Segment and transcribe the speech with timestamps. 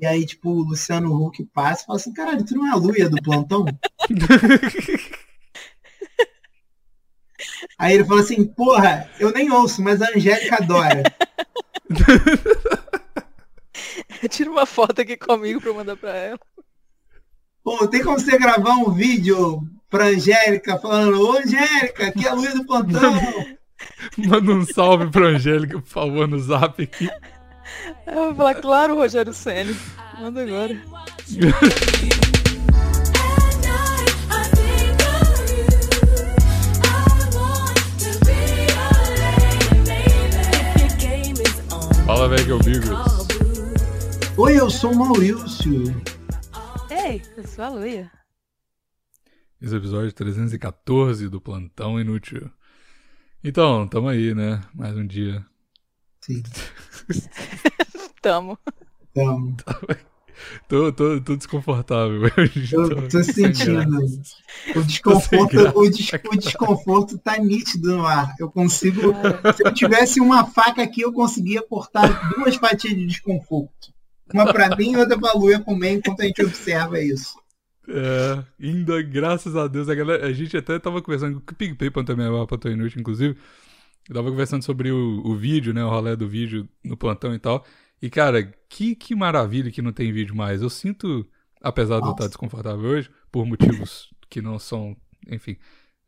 [0.00, 2.76] E aí, tipo, o Luciano Huck passa e fala assim, caralho, tu não é a
[2.76, 3.64] Luia do plantão?
[7.78, 11.02] Aí ele fala assim, porra, eu nem ouço, mas a Angélica adora.
[14.30, 16.40] Tira uma foto aqui comigo pra eu mandar pra ela.
[17.62, 22.34] Pô, tem como você gravar um vídeo pra Angélica falando, ô Angélica, aqui é a
[22.34, 23.12] Luia do plantão.
[24.16, 27.10] Manda um salve pra Angélica, por favor, no zap aqui.
[28.06, 29.76] Eu vou falar, claro, Rogério Senni.
[30.20, 30.76] Manda agora.
[42.06, 43.26] Fala, velho, que é o Bigos.
[44.38, 45.82] Oi, eu sou o Maurício.
[46.88, 48.10] Ei, eu sou a Luia.
[49.60, 52.50] Esse é o episódio 314 do Plantão Inútil.
[53.42, 54.62] Então, tamo aí, né?
[54.74, 55.44] Mais um dia.
[56.26, 56.42] Sim,
[58.22, 58.58] Tamo.
[59.10, 59.56] então,
[60.68, 62.20] Tô, tô, tô desconfortável
[62.72, 63.96] eu tô sem sentindo.
[64.74, 68.34] O desconforto, o, des- o desconforto tá nítido no ar.
[68.38, 69.00] Eu consigo.
[69.56, 73.94] Se eu tivesse uma faca aqui, eu conseguia cortar duas fatias de desconforto.
[74.32, 77.38] Uma pra mim e outra pra Luia comer enquanto a gente observa isso.
[77.88, 80.26] É, ainda, graças a Deus, a galera.
[80.26, 83.38] A gente até tava conversando com o PicPay, também é Plantão Inútil, inclusive.
[84.08, 85.84] Eu tava conversando sobre o, o vídeo, né?
[85.84, 87.64] O rolê do vídeo no plantão e tal.
[88.00, 90.62] E, cara, que, que maravilha que não tem vídeo mais.
[90.62, 91.26] Eu sinto,
[91.60, 92.14] apesar de eu Nossa.
[92.14, 94.96] estar desconfortável hoje, por motivos que não são.
[95.28, 95.56] Enfim.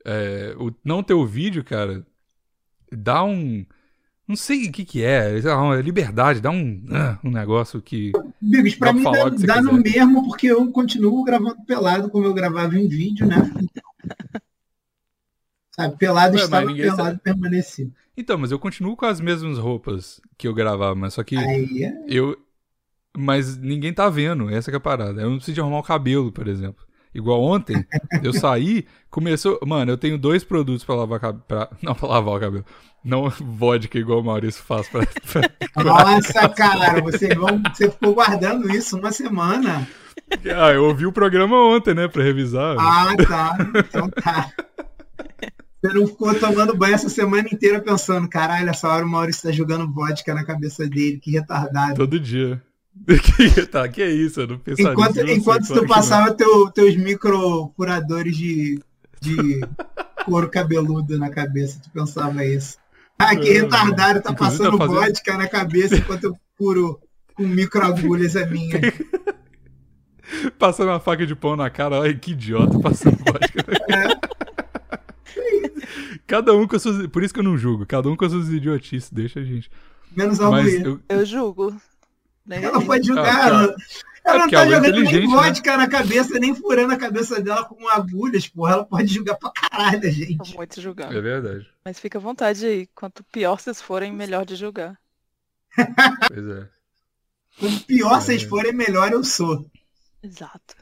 [0.05, 2.07] é, o, não ter o vídeo, cara,
[2.93, 3.67] dá um.
[4.27, 8.13] Não sei o que que é, uma liberdade, dá um, ah, um negócio que.
[8.41, 12.79] Bigos, pra mim dá, dá no mesmo, porque eu continuo gravando pelado como eu gravava
[12.79, 13.37] em vídeo, né?
[15.79, 17.21] Sabe, pelado Ué, estava, pelado sabe.
[18.17, 21.37] Então, mas eu continuo com as mesmas roupas que eu gravava, mas só que.
[21.37, 22.37] Aí, é- Eu.
[23.17, 25.21] Mas ninguém tá vendo, essa que é a parada.
[25.23, 26.85] Eu não preciso arrumar o cabelo, por exemplo.
[27.15, 27.85] Igual ontem,
[28.23, 29.59] eu saí, começou.
[29.67, 31.43] Mano, eu tenho dois produtos pra lavar cabelo.
[31.83, 32.65] Não, pra lavar o cabelo.
[33.05, 35.05] Não vodka igual o Maurício faz pra.
[35.07, 39.89] pra- Nossa, cara, você, vão, você ficou guardando isso uma semana.
[40.57, 42.77] ah, eu ouvi o programa ontem, né, pra revisar.
[42.79, 43.57] Ah, tá.
[43.89, 44.51] Então tá.
[45.81, 49.53] Você não ficou tomando banho essa semana inteira pensando, caralho, essa hora o Maurício tá
[49.53, 51.95] jogando vodka na cabeça dele, que retardado.
[51.95, 52.61] Todo dia.
[53.07, 54.41] que, tá, que é isso?
[54.41, 55.95] Eu não pensaria Enquanto, nisso, enquanto claro tu não.
[55.95, 58.81] passava teu, teus micro furadores de,
[59.21, 59.61] de
[60.27, 62.77] couro cabeludo na cabeça, tu pensava isso.
[63.17, 66.99] Ah, que É, retardado, tá inclusive passando tá fazendo- vodka na cabeça enquanto eu furo
[67.37, 68.81] com micro agulhas a minha.
[70.59, 73.65] Passando uma faca de pão na cara, olha que idiota passando vodka.
[76.29, 77.07] Cada um com as suas.
[77.09, 77.85] Por isso que eu não julgo.
[77.87, 79.11] Cada um com as suas idiotices.
[79.11, 79.69] Deixa a gente.
[80.17, 81.01] Menos a Mas eu.
[81.09, 81.75] Eu julgo.
[82.47, 83.25] Nem Ela pode jogar.
[83.25, 83.47] Ah, tá.
[83.49, 83.77] ela
[84.25, 85.35] ela É não tá ela é jogando nem né?
[85.35, 88.73] vodka na cabeça, nem furando a cabeça dela com agulhas, porra.
[88.75, 90.55] Ela pode jogar pra caralho, gente.
[90.55, 91.17] muito julgando.
[91.17, 91.67] É verdade.
[91.85, 92.87] Mas fica à vontade aí.
[92.95, 94.99] Quanto pior vocês forem, melhor de julgar.
[96.29, 96.69] Pois é.
[97.59, 98.21] Quanto pior É.
[98.21, 99.69] vocês forem, melhor eu sou.
[100.23, 100.77] Exato.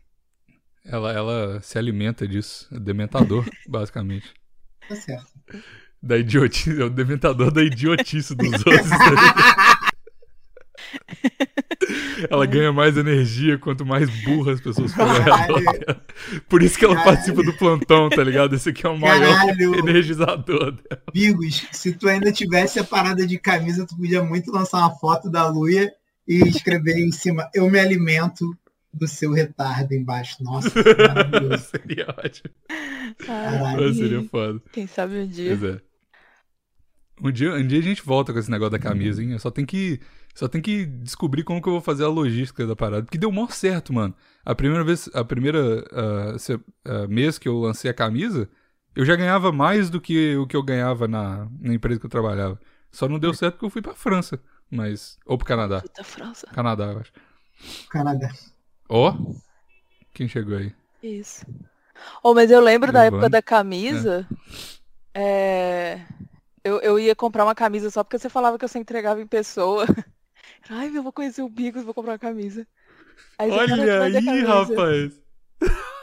[0.84, 2.68] Ela, ela se alimenta disso.
[2.72, 4.32] É dementador, basicamente.
[4.88, 5.26] Tá certo.
[6.02, 6.80] Da idiotice.
[6.80, 8.88] É o dementador da idiotice dos outros.
[8.88, 9.90] tá
[12.30, 16.02] ela ganha mais energia quanto mais burras as pessoas redor dela.
[16.48, 17.12] Por isso que ela Caralho.
[17.16, 18.54] participa do plantão, tá ligado?
[18.54, 19.74] Esse aqui é o maior Caralho.
[19.78, 21.02] energizador dela.
[21.12, 25.30] Bigos, se tu ainda tivesse a parada de camisa, tu podia muito lançar uma foto
[25.30, 25.92] da Luia
[26.26, 28.56] e escrever em cima, eu me alimento
[28.98, 30.42] do seu retardo embaixo.
[30.42, 31.64] Nossa, que maravilhoso.
[31.64, 32.50] Seria ótimo.
[33.24, 33.94] Caralho.
[33.94, 34.62] Seria foda.
[34.72, 35.56] Quem sabe um dia.
[35.56, 35.80] Pois é.
[37.22, 39.32] Um dia, um dia a gente volta com esse negócio da camisa, hein?
[39.32, 40.00] Eu só tem que.
[40.34, 43.04] Só tem que descobrir como que eu vou fazer a logística da parada.
[43.04, 44.14] Porque deu mó certo, mano.
[44.44, 48.46] A primeira vez, a primeira ah, se- ah, mês que eu lancei a camisa,
[48.94, 52.10] eu já ganhava mais do que o que eu ganhava na, na empresa que eu
[52.10, 52.60] trabalhava.
[52.92, 54.38] Só não deu certo porque eu fui pra França.
[54.70, 55.16] Mas.
[55.24, 55.80] Ou pro Canadá.
[55.80, 56.46] Puta França.
[56.48, 57.12] Canadá, eu acho.
[57.88, 58.30] Canadá.
[58.88, 59.14] Ó.
[60.12, 60.72] Quem chegou aí?
[61.02, 61.44] Isso.
[62.22, 63.16] Oh, mas eu lembro da Giovanni.
[63.16, 64.26] época da camisa.
[65.14, 66.00] é,
[66.64, 69.86] Eu, eu ia comprar uma camisa só porque você falava que você entregava em pessoa.
[70.68, 72.66] Ai, eu vou conhecer o Bigos, vou comprar uma camisa.
[73.38, 75.20] Aí você, "Cara, Olha aí, camisa?" rapaz.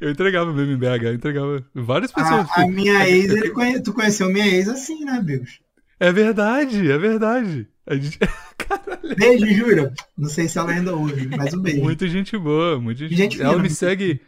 [0.00, 2.48] Eu entregava mesmo em BH, eu entregava várias pessoas.
[2.52, 3.82] A, a minha ex, ele conhe...
[3.82, 5.60] tu conheceu minha ex assim, né, Bigos?
[6.00, 7.68] É verdade, é verdade.
[7.86, 8.18] A gente...
[8.58, 9.16] Caralho.
[9.16, 9.92] Beijo, Júlia.
[10.16, 11.82] Não sei se ela ainda ouve, mas um beijo.
[11.82, 13.62] Muita gente boa, muita gente, Gente Ela fina.
[13.62, 14.20] me segue.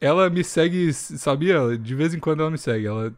[0.00, 1.76] Ela me segue, sabia?
[1.76, 2.86] De vez em quando ela me segue.
[2.86, 3.12] Ela.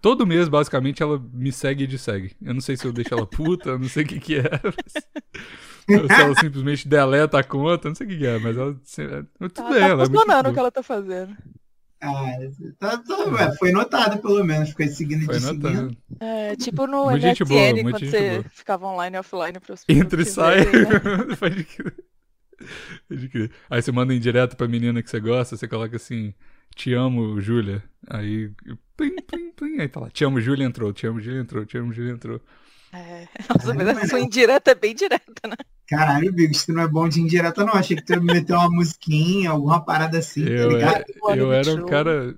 [0.00, 2.36] Todo mês, basicamente, ela me segue e dessegue.
[2.40, 4.42] Eu não sei se eu deixo ela puta, eu não sei o que que é.
[5.88, 8.74] Mas, Ou se ela simplesmente deleta a conta, não sei o que é, mas ela.
[8.74, 10.52] Tudo Tá, bem, tá ela é funcionando o boa.
[10.52, 11.34] que ela tá fazendo.
[12.00, 12.36] Ah,
[12.78, 15.82] tá, tá, foi notado pelo menos, ficou seguindo Foi de seguindo.
[15.82, 15.96] notado.
[16.20, 18.44] É, tipo no Muito boa, MSN, muito quando você boa.
[18.50, 20.64] ficava online e offline pras Entra e pessoas sai.
[20.64, 21.34] né?
[21.38, 21.94] Pode crer.
[23.08, 23.50] Pode crer.
[23.68, 26.32] Aí você manda em direto pra menina que você gosta, você coloca assim,
[26.74, 27.82] te amo, Júlia.
[28.08, 28.50] Aí,
[28.96, 29.80] plim, plim, plim.
[29.80, 32.40] Aí tá lá, te amo, Júlia entrou, te amo, Júlia entrou, te amo, Júlia entrou.
[32.92, 33.28] É.
[33.48, 35.56] Nossa, mas a sua indireta é bem direta, né?
[35.86, 37.74] Caralho, Bigos, tu não é bom de indireta, não.
[37.74, 40.96] Achei que tu ia meter uma musiquinha, alguma parada assim, tá Eu, ligado?
[41.00, 42.36] é- Olha, eu me era um cara.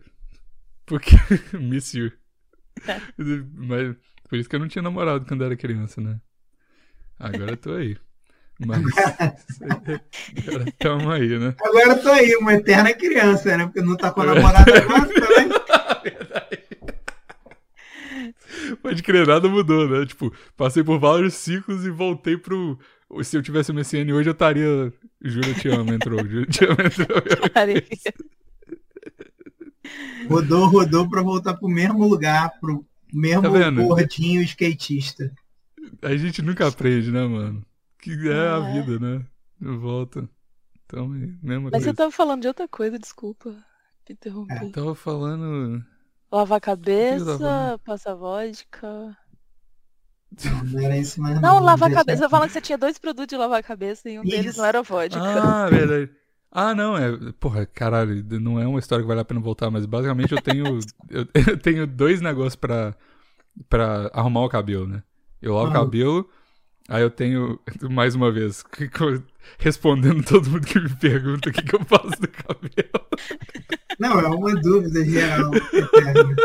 [0.86, 1.10] Porque.
[1.58, 2.12] Miss you.
[2.86, 3.00] É.
[3.54, 3.96] Mas
[4.28, 6.20] por isso que eu não tinha namorado quando era criança, né?
[7.18, 7.96] Agora eu tô aí.
[8.64, 8.82] Mas.
[10.46, 11.54] Agora tamo aí, né?
[11.60, 13.64] Agora eu tô aí, uma eterna criança, né?
[13.64, 15.59] Porque não tá com a namorada agora também.
[18.82, 20.06] Pode crer, nada mudou, né?
[20.06, 22.78] Tipo, passei por vários ciclos e voltei pro.
[23.22, 24.92] Se eu tivesse o MSN hoje, eu estaria.
[25.22, 26.18] Júlia te amo, entrou.
[26.26, 27.22] Júlia te amo, entrou.
[30.28, 35.32] Rodou, rodou pra voltar pro mesmo lugar, pro mesmo Tá gordinho skatista.
[36.02, 37.64] A gente nunca aprende, né, mano?
[37.98, 38.72] Que é a É.
[38.82, 39.24] vida, né?
[39.60, 40.28] Volta.
[40.86, 41.84] Então, é a mesma Mas coisa.
[41.86, 43.56] você tava falando de outra coisa, desculpa.
[44.04, 44.54] Te interrompi.
[44.62, 45.84] Eu tava falando.
[46.32, 47.78] Lavar a cabeça, falando?
[47.80, 49.16] passar vodka.
[50.44, 52.28] Não, não era isso mais Não, lavar a cabeça.
[52.28, 54.58] Falando que você tinha dois produtos de lavar a cabeça e um deles Isso.
[54.58, 55.18] não era vodka.
[55.20, 56.10] Ah, verdade.
[56.52, 57.32] Ah, não, é.
[57.38, 60.78] Porra, caralho, não é uma história que vale a pena voltar, mas basicamente eu tenho.
[61.10, 62.94] eu, eu tenho dois negócios pra,
[63.68, 65.02] pra arrumar o cabelo, né?
[65.42, 65.74] Eu lavo o Ah.
[65.74, 66.28] cabelo,
[66.88, 67.58] aí eu tenho,
[67.90, 68.62] mais uma vez,
[69.58, 73.06] respondendo todo mundo que me pergunta o que, que eu faço do cabelo.
[74.00, 75.50] Não, é uma dúvida geral.
[75.54, 76.36] eterna.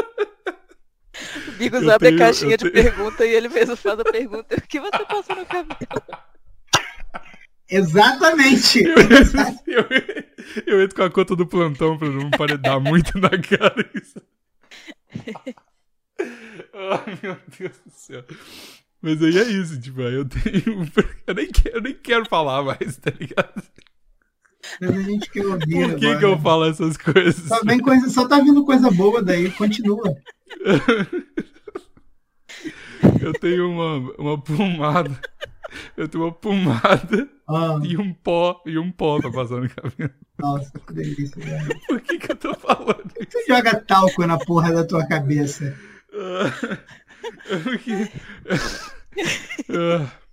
[1.48, 4.04] O Bigos Eu abre tenho- a caixinha de tenho- pergunta e ele mesmo faz a
[4.04, 4.56] pergunta.
[4.56, 5.80] O que você passou no cabelo?
[7.69, 8.84] Exatamente.
[8.84, 8.96] Eu,
[9.88, 13.90] eu, eu entro com a conta do plantão pra não pare- dar muito na cara
[13.96, 14.22] isso.
[16.74, 18.24] Ai, meu Deus do céu.
[19.01, 20.92] Mas aí é isso, tipo, aí eu tenho.
[21.28, 23.63] Eu nem quero, eu nem quero falar mais, tá ligado?
[24.81, 25.59] Mas a gente quer ouvir
[25.89, 26.19] Por que, agora.
[26.19, 27.35] que eu falo essas coisas?
[27.47, 30.15] Só, vem coisa, só tá vindo coisa boa daí, continua.
[33.21, 35.12] Eu tenho uma, uma pomada.
[35.97, 40.12] Eu tenho uma pomada Ah, e um pó e um pó pra passar no cabelo.
[40.39, 41.41] nossa, que delícia.
[41.44, 41.79] velho.
[41.88, 43.31] Por que, que eu tô falando isso?
[43.31, 45.75] Você joga talco na porra da tua cabeça.
[46.13, 46.77] Ah,
[47.50, 48.12] é porque.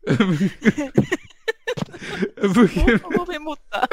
[0.06, 0.92] Porque-
[2.36, 2.80] É porque.
[2.80, 3.88] Eu vou me mutar.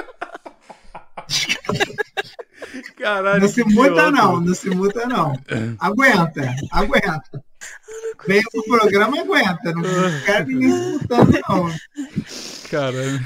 [2.98, 3.42] Caralho.
[3.42, 5.34] Não se muta, não, não se muta, não.
[5.80, 7.44] Aguenta, aguenta.
[8.28, 9.72] Vem pro programa, aguenta.
[9.74, 9.82] Não
[10.26, 11.76] quero ninguém se mutando, não.
[12.70, 13.20] Caralho.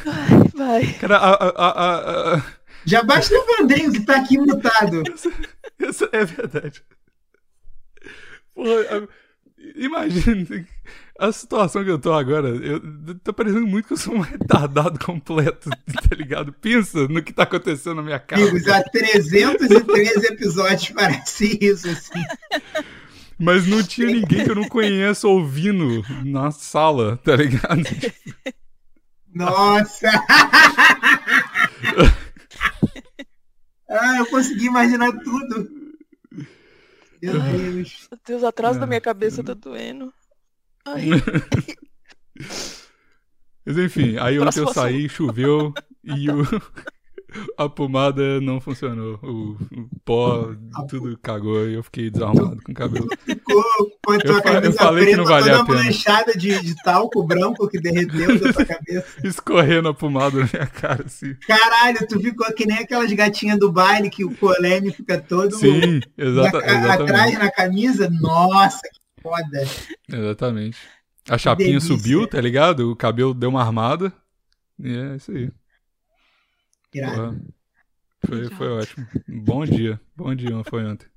[0.55, 0.93] Vai.
[0.93, 2.43] Cara, a, a, a,
[2.85, 5.03] Já basta o Vandenho que tá aqui mutado.
[5.79, 6.83] Essa é verdade.
[8.53, 9.22] Porra, a-
[9.75, 10.65] imagina
[11.19, 12.49] a situação que eu tô agora.
[12.49, 12.81] Eu,
[13.19, 15.69] tá parecendo muito que eu sou um retardado completo,
[16.09, 16.51] tá ligado?
[16.53, 18.41] Pensa no que tá acontecendo na minha casa.
[18.41, 22.23] Amigos, há 313 episódios parece isso, assim.
[23.39, 27.83] Mas não tinha ninguém que eu não conheço ouvindo na sala, tá ligado?
[29.33, 30.09] Nossa!
[33.89, 35.82] ah, eu consegui imaginar tudo.
[37.23, 38.07] Meu Deus.
[38.11, 40.13] Meu Deus, atrás da minha cabeça tá doendo.
[40.85, 41.05] Ai,
[43.65, 46.43] Mas enfim, aí ontem eu saí, choveu e o,
[47.57, 49.19] a pomada não funcionou.
[49.23, 50.51] O, o pó,
[50.89, 53.07] tudo cagou e eu fiquei desarrumado com o cabelo.
[53.25, 53.63] Ficou
[54.05, 55.83] com a tua Eu fa- eu camisa falei que preta não valia toda a pena.
[55.83, 59.05] manchada de, de talco branco que derreteu da tua cabeça.
[59.27, 61.33] Escorrendo a pomada na minha cara, assim.
[61.47, 65.99] Caralho, tu ficou que nem aquelas gatinhas do baile que o colene fica todo Sim,
[66.17, 67.37] na- exata, atrás exatamente.
[67.37, 68.09] na camisa.
[68.09, 69.63] Nossa, que foda.
[70.11, 70.77] Exatamente.
[71.29, 71.95] A chapinha delícia.
[71.95, 72.91] subiu, tá ligado?
[72.91, 74.11] O cabelo deu uma armada.
[74.77, 75.49] E é isso aí.
[76.93, 77.41] Irado.
[78.25, 79.07] Foi, foi ótimo.
[79.27, 79.99] Bom dia.
[80.15, 81.07] Bom dia, foi ontem.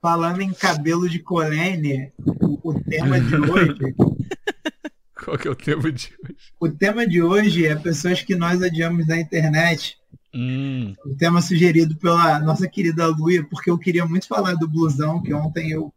[0.00, 3.74] Falando em cabelo de colene, o, o tema de hoje,
[5.24, 6.36] Qual que é o tema de hoje?
[6.60, 9.98] o tema de hoje é pessoas que nós odiamos na internet.
[10.32, 15.20] Hum, O tema sugerido pela nossa querida Luia, porque eu queria muito falar do blusão,
[15.22, 15.92] que ontem eu,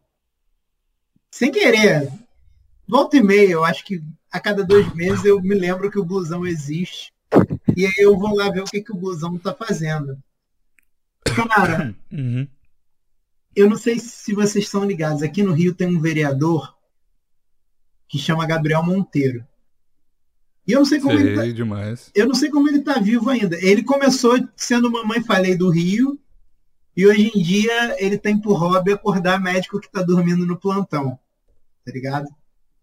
[1.30, 2.12] sem querer,
[2.88, 4.01] volta e meia, eu acho que
[4.32, 7.11] a cada dois meses eu me lembro que o blusão existe.
[7.81, 10.15] E aí eu vou lá ver o que, que o blusão tá fazendo.
[11.35, 12.47] Cara, uhum.
[13.55, 15.23] eu não sei se vocês estão ligados.
[15.23, 16.77] Aqui no Rio tem um vereador
[18.07, 19.43] que chama Gabriel Monteiro.
[20.67, 22.11] E eu não sei como Sei ele tá, demais.
[22.13, 23.57] eu não sei como ele tá vivo ainda.
[23.59, 26.19] Ele começou sendo mamãe falei do Rio
[26.95, 31.17] e hoje em dia ele tem por hobby acordar médico que tá dormindo no plantão.
[31.83, 32.27] Tá ligado?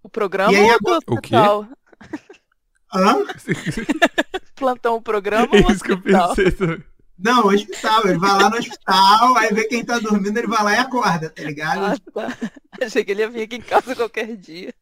[0.02, 0.76] O programa E aí,
[1.06, 1.36] O quê?
[1.36, 3.24] Hã?
[4.58, 6.34] Plantão o programa É ou isso que eu hospital?
[6.34, 6.84] pensei também.
[7.18, 8.06] Não, hospital.
[8.06, 11.30] Ele vai lá no hospital, aí vê quem tá dormindo, ele vai lá e acorda,
[11.30, 11.84] tá ligado?
[11.84, 12.50] Ah, tá.
[12.80, 14.72] Achei que ele ia vir aqui em casa qualquer dia.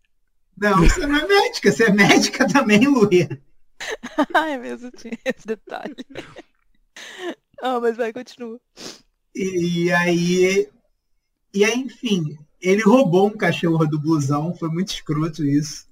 [0.56, 3.40] Não, você não é médica, você é médica também, Luia.
[4.34, 5.94] Ai, mesmo tinha esse detalhe.
[7.62, 8.60] Ah, mas vai, continua.
[9.34, 10.68] E aí,
[11.52, 15.86] e aí, enfim, ele roubou um cachorro do blusão, foi muito escroto isso.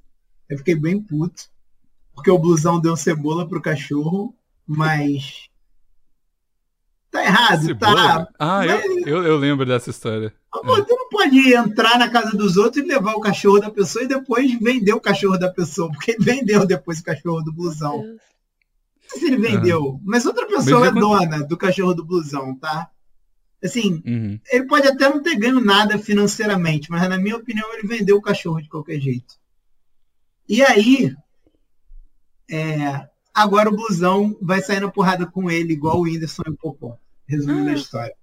[0.48, 1.44] Eu fiquei bem puto,
[2.14, 4.34] porque o blusão deu cebola pro cachorro,
[4.66, 5.48] mas
[7.10, 8.26] tá errado, Cebola?
[8.26, 8.28] tá?
[8.38, 10.32] Ah, eu, eu, eu lembro dessa história.
[10.50, 14.04] Pô, tu não pode entrar na casa dos outros e levar o cachorro da pessoa
[14.04, 17.98] e depois vender o cachorro da pessoa, porque ele vendeu depois o cachorro do blusão.
[18.02, 18.18] Não
[19.08, 22.88] sei se ele vendeu, mas outra pessoa Mas é dona do cachorro do blusão, tá?
[23.62, 24.38] Assim, Uhum.
[24.52, 28.22] ele pode até não ter ganho nada financeiramente, mas na minha opinião ele vendeu o
[28.22, 29.34] cachorro de qualquer jeito.
[30.48, 31.14] E aí,
[32.50, 36.56] é, agora o blusão vai sair na porrada com ele, igual o Whindersson e o
[36.56, 36.96] Popó.
[37.26, 37.74] Resumindo a Ah.
[37.74, 38.14] história.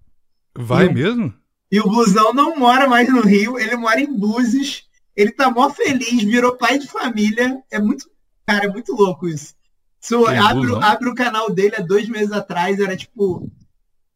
[0.58, 1.34] Vai Eu- mesmo?
[1.72, 4.84] E o blusão não mora mais no Rio, ele mora em Búzios.
[5.16, 7.62] Ele tá mó feliz, virou pai de família.
[7.72, 8.10] É muito.
[8.46, 9.54] Cara, é muito louco isso.
[10.00, 13.50] Se eu abro, o canal dele há dois meses atrás, era tipo.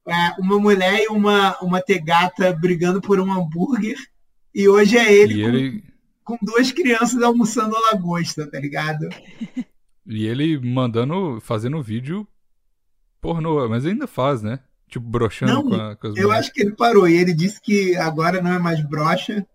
[0.08, 3.98] é, uma mulher e uma, uma tegata brigando por um hambúrguer.
[4.54, 5.84] E hoje é ele, E com, ele,
[6.24, 9.08] com duas crianças almoçando a lagosta, tá ligado?
[10.08, 12.28] e ele mandando, fazendo vídeo
[13.22, 14.60] pornô, mas ainda faz, né?
[14.88, 16.46] Tipo, broxando Não, com, a, com as Eu mulheres.
[16.46, 19.46] acho que ele parou e ele disse que agora não é mais brocha.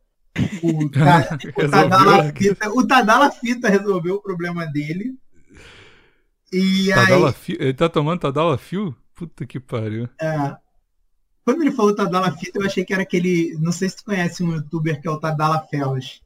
[0.63, 2.33] O, Ta- o Tadala.
[2.33, 5.15] Fita, o Tadala Fita resolveu o problema dele.
[6.53, 7.57] E aí, Tadala Fio.
[7.61, 8.95] Ele tá tomando Tadala Fio?
[9.15, 10.09] Puta que pariu.
[10.21, 10.57] é,
[11.45, 13.57] quando ele falou Tadala Fita, eu achei que era aquele.
[13.61, 16.21] Não sei se tu conhece um youtuber que é o Tadala Fellas.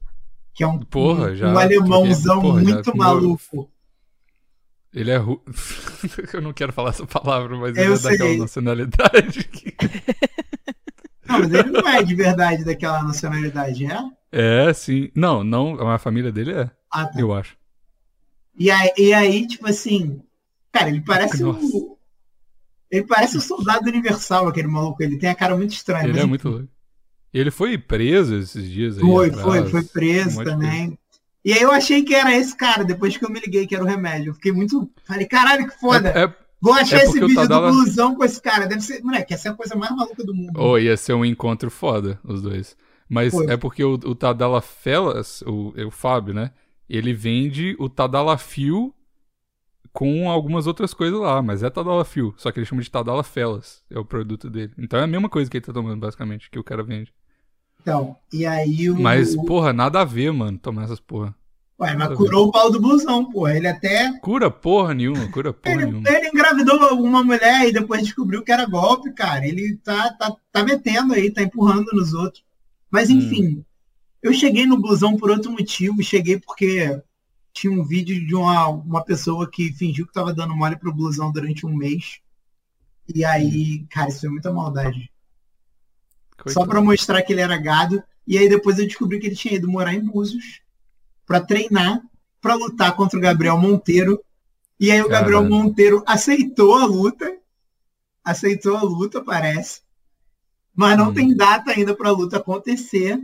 [0.53, 3.71] Que é um, Porra, um, já- um alemãozão porra, já muito fumou- maluco.
[4.95, 5.17] Ele é.
[5.17, 5.43] Ru...
[6.33, 8.11] eu não quero falar essa palavra, mas Eu ele é sei.
[8.17, 9.43] daquela nacionalidade.
[9.43, 9.75] que-
[11.27, 13.97] Não, mas ele não é de verdade daquela nacionalidade, é?
[14.31, 15.09] É, sim.
[15.15, 15.75] Não, não.
[15.89, 17.19] A família dele é, Ah, tá.
[17.19, 17.57] eu acho.
[18.57, 20.21] E aí, e aí, tipo assim,
[20.71, 21.59] cara, ele parece Nossa.
[21.65, 21.97] o.
[22.91, 25.01] Ele parece o soldado universal, aquele maluco.
[25.01, 26.03] Ele tem a cara muito estranha.
[26.03, 26.67] Ele mas é muito louco.
[27.33, 29.01] Ele foi preso esses dias aí.
[29.01, 29.43] Foi, atrás.
[29.43, 30.99] foi, foi Um preso de também.
[31.45, 33.83] E aí eu achei que era esse cara, depois que eu me liguei que era
[33.83, 34.31] o remédio.
[34.31, 34.89] Eu fiquei muito.
[35.03, 36.09] Falei, caralho, que foda.
[36.09, 38.65] É, é, Vou achar é esse vídeo Tadala- do blusão com esse cara.
[38.65, 39.03] Deve ser.
[39.03, 40.59] Moleque, essa é a coisa mais maluca do mundo.
[40.59, 42.75] oh, ia ser um encontro foda, os dois.
[43.07, 43.45] Mas Foi.
[43.45, 46.49] é porque o, o Tadala Felas, o, é o Fábio, né?
[46.89, 48.91] Ele vende o Tadala Fio
[49.93, 52.33] com algumas outras coisas lá, mas é Tadala Fio.
[52.37, 54.73] Só que ele chama de Tadala Felas, é o produto dele.
[54.79, 57.13] Então é a mesma coisa que ele tá tomando, basicamente, que o cara vende.
[57.85, 58.99] Então, e aí o.
[58.99, 61.35] Mas, porra, nada a ver, mano, tomar essas porra.
[61.79, 62.15] Ué, nada mas ver.
[62.15, 63.47] curou o pau do blusão, pô.
[63.47, 64.11] Ele até.
[64.21, 66.09] Cura porra nenhuma, cura porra Ele, nenhuma.
[66.09, 69.45] ele engravidou uma mulher e depois descobriu que era golpe, cara.
[69.47, 72.43] Ele tá, tá, tá metendo aí, tá empurrando nos outros.
[72.89, 73.17] Mas Hum.
[73.19, 73.63] enfim,
[74.23, 76.01] eu cheguei no blusão por outro motivo.
[76.01, 76.99] Cheguei porque
[77.53, 81.31] tinha um vídeo de uma, uma pessoa que fingiu que tava dando mole pro blusão
[81.31, 82.19] durante um mês.
[83.13, 85.11] E aí, cara, isso foi muita maldade.
[86.37, 86.67] Só Coitado.
[86.69, 88.03] pra mostrar que ele era gado.
[88.27, 90.61] E aí depois eu descobri que ele tinha ido morar em Búzios
[91.25, 92.01] pra treinar,
[92.41, 94.19] pra lutar contra o Gabriel Monteiro.
[94.79, 95.55] E aí o Gabriel Caralho.
[95.63, 97.37] Monteiro aceitou a luta.
[98.23, 99.81] Aceitou a luta, parece.
[100.75, 101.13] Mas não Hum.
[101.13, 103.19] tem data ainda pra luta acontecer.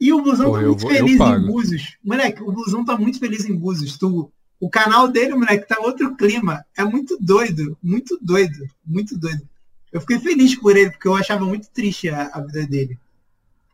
[0.00, 1.46] E o Blusão Pô, tá muito vou- feliz em.
[1.46, 1.96] Búzios.
[2.04, 3.98] Moleque, o Blusão tá muito feliz em Búzios.
[3.98, 6.64] Tu, o canal dele, moleque, tá outro clima.
[6.76, 9.46] É muito doido, muito doido, muito doido.
[9.92, 12.98] Eu fiquei feliz por ele, porque eu achava muito triste a, a vida dele.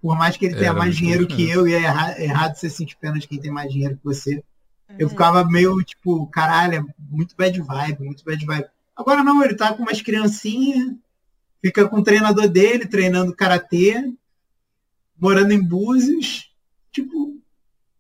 [0.01, 2.55] Por mais que ele tenha Era mais dinheiro triste que eu, e é erra- errado
[2.57, 4.43] você sentir pena de quem tem mais dinheiro que você.
[4.99, 5.11] Eu Hum.
[5.11, 8.69] ficava meio, tipo, caralho, é muito bad vibe, muito bad vibe.
[8.97, 10.95] Agora não, ele tá com umas criancinhas,
[11.63, 14.13] fica com o treinador dele, treinando karatê,
[15.19, 16.51] morando em Búzios.
[16.93, 17.37] Tipo,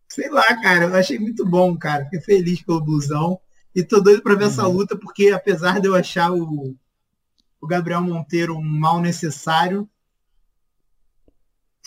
[0.08, 2.04] sei lá, cara, eu achei muito bom, cara.
[2.04, 3.40] Fiquei feliz pelo blusão.
[3.74, 4.74] E tô doido pra ver essa Uhum.
[4.74, 6.74] luta, porque apesar de eu achar o,
[7.64, 9.88] o Gabriel Monteiro um mal necessário,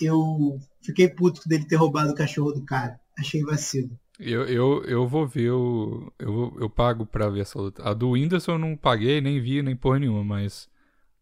[0.02, 3.00] eu fiquei puto dele ter roubado o cachorro do cara.
[3.18, 3.98] Achei vacilo.
[4.20, 6.12] Eu, eu, eu vou ver o.
[6.18, 7.88] Eu, vou- eu pago pra ver essa luta.
[7.88, 10.68] A do Whindersson eu não paguei, nem vi, nem porra nenhuma, mas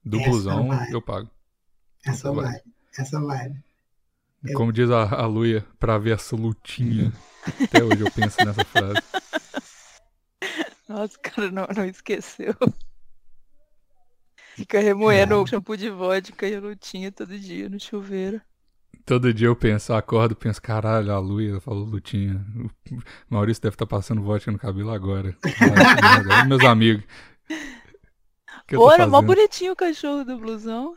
[0.03, 0.93] do Essa Blusão vai.
[0.93, 1.29] eu pago.
[2.05, 2.45] Essa vai.
[2.45, 2.61] vai.
[2.97, 3.51] Essa vai.
[4.55, 7.11] Como diz a, a Luia, pra ver essa lutinha.
[7.63, 9.01] Até hoje eu penso nessa frase.
[10.87, 12.53] Nossa, o cara não, não esqueceu.
[14.55, 18.41] Fica remoendo o shampoo de vodka e a lutinha todo dia no chuveiro.
[19.05, 22.43] Todo dia eu penso, eu acordo penso, caralho, a Luia falou lutinha.
[22.89, 25.37] O Maurício deve estar passando vodka no cabelo agora.
[26.47, 27.03] Meus amigos.
[28.71, 30.93] Eu era mó bonitinho o cachorro do blusão.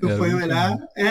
[0.00, 0.76] Tu Era foi olhar.
[0.96, 1.10] É,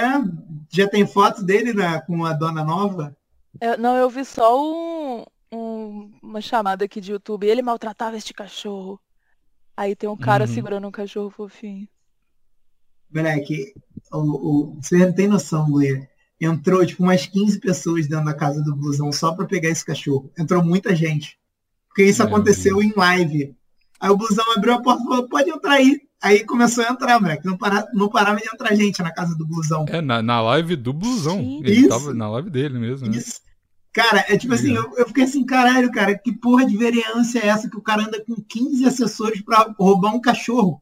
[0.70, 3.16] já tem foto dele na, com a dona nova?
[3.60, 7.46] Eu- não, eu vi só um, um- uma chamada aqui de YouTube.
[7.46, 9.00] Ele maltratava este cachorro.
[9.76, 10.54] Aí tem um cara Uhum.
[10.54, 11.88] segurando um cachorro fofinho.
[13.14, 13.74] Moleque,
[14.12, 16.08] o, o, você não tem noção, Luia.
[16.40, 20.32] Entrou tipo umas 15 pessoas dentro da casa do blusão só pra pegar esse cachorro.
[20.38, 21.38] Entrou muita gente.
[21.88, 23.56] Porque isso Meu aconteceu em live.
[24.00, 26.02] Aí o blusão abriu a porta e falou, pode entrar aí.
[26.22, 27.46] Aí começou a entrar, moleque.
[27.46, 29.86] Não, para, não parava de entrar gente na casa do blusão.
[29.90, 31.40] É, na, na live do blusão.
[31.64, 31.90] Ele Isso.
[31.90, 33.18] tava na live dele mesmo, né?
[33.18, 33.42] Isso.
[33.94, 37.48] Cara, é tipo assim, eu, eu fiquei assim, caralho, cara, que porra de vereança é
[37.48, 40.82] essa que o cara anda com 15 assessores pra roubar um cachorro?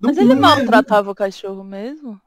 [0.00, 2.20] Não- Mas ele maltratava o cachorro mesmo?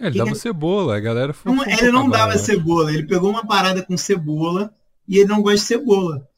[0.00, 1.52] É, ele Que- dava cebola, a galera foi.
[1.52, 4.74] Não, ele não dava cebola, ele pegou uma parada com cebola
[5.06, 6.28] e ele não gosta de cebola.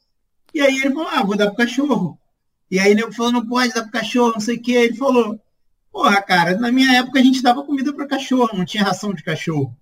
[0.53, 2.19] E aí ele falou, ah, vou dar pro cachorro.
[2.69, 4.73] E aí ele falou, não pode dar pro cachorro, não sei o que.
[4.73, 5.39] Ele falou,
[5.91, 9.23] porra, cara, na minha época a gente dava comida para cachorro, não tinha ração de
[9.23, 9.73] cachorro.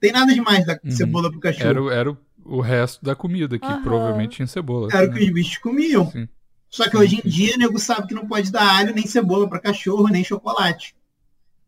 [0.00, 0.90] Tem nada demais dar Uhum.
[0.90, 1.68] cebola pro cachorro.
[1.68, 3.82] Era, o- era o, o resto da comida, que Aham.
[3.82, 4.88] provavelmente tinha cebola.
[4.92, 5.18] Era o né?
[5.18, 6.10] que os bichos comiam.
[6.10, 6.28] Sim.
[6.68, 7.28] Só que Sim, hoje em sim.
[7.28, 10.94] dia, o nego sabe que não pode dar alho, nem cebola para cachorro, nem chocolate.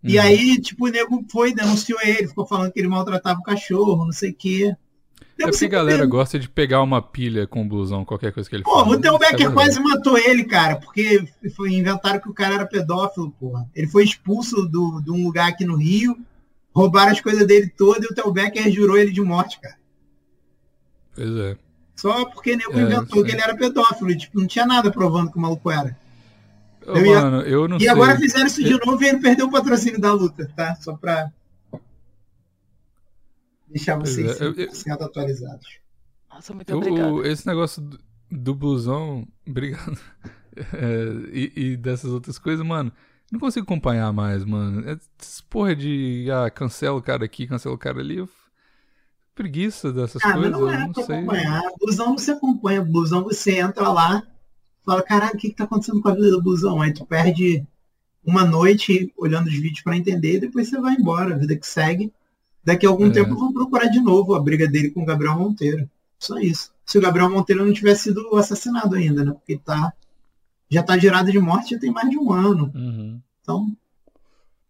[0.05, 0.23] E Uhum.
[0.25, 4.13] aí, tipo, o nego foi, denunciou ele, ficou falando que ele maltratava o cachorro, não
[4.13, 4.77] sei o quê.
[5.41, 8.57] É porque a galera gosta de pegar uma pilha com o blusão, qualquer coisa que
[8.57, 8.89] ele Pô, fala.
[8.97, 9.55] o Theo Isso é Becker verdade.
[9.55, 13.69] quase matou ele, cara, porque foi inventaram que o cara era pedófilo, porra.
[13.75, 16.17] Ele foi expulso do, de um lugar aqui no Rio,
[16.79, 19.77] roubaram as coisas dele todas e o Theo Becker jurou ele de morte, cara.
[21.15, 21.57] Pois é.
[21.97, 24.11] Só porque nego É, inventou que ele era pedófilo.
[24.11, 25.99] e, Tipo, não tinha nada provando que o maluco era.
[26.87, 27.89] Ô, Eu ia- Mano, eu não e sei.
[27.89, 30.77] agora fizeram isso de novo e ele perdeu o patrocínio da luta, tá?
[30.77, 31.31] Só pra
[33.67, 35.67] deixar vocês é, eu- eu- 100% atualizados.
[36.31, 37.29] Nossa, muito Eu- obrigada.
[37.29, 37.99] esse negócio do,
[38.31, 39.99] do blusão, obrigado.
[40.57, 42.93] É, e, e dessas outras coisas, mano,
[43.31, 44.83] não consigo acompanhar mais, mano.
[44.89, 48.27] Essas porra de ah, cancela o cara aqui, cancela o cara ali.
[49.35, 51.17] Preguiça dessas Ah, mas coisas, não eu é não pra sei.
[51.17, 51.63] acompanhar.
[51.81, 52.83] Blusão não se acompanha.
[52.83, 54.23] Blusão você entra lá,
[54.85, 56.81] fala, caralho, o que, que tá acontecendo com a vida do blusão?
[56.83, 57.65] Aí tu perde
[58.25, 61.67] uma noite olhando os vídeos pra entender e depois você vai embora, a vida que
[61.67, 62.13] segue.
[62.65, 63.11] Daqui a algum É.
[63.13, 65.89] tempo vão procurar de novo a briga dele com o Gabriel Monteiro.
[66.19, 66.73] Só isso.
[66.85, 69.31] Se o Gabriel Monteiro não tivesse sido assassinado ainda, né?
[69.33, 69.93] Porque tá,
[70.71, 72.71] já tá gerado de morte já tem mais de um ano.
[72.75, 73.21] Uhum.
[73.41, 73.77] Então,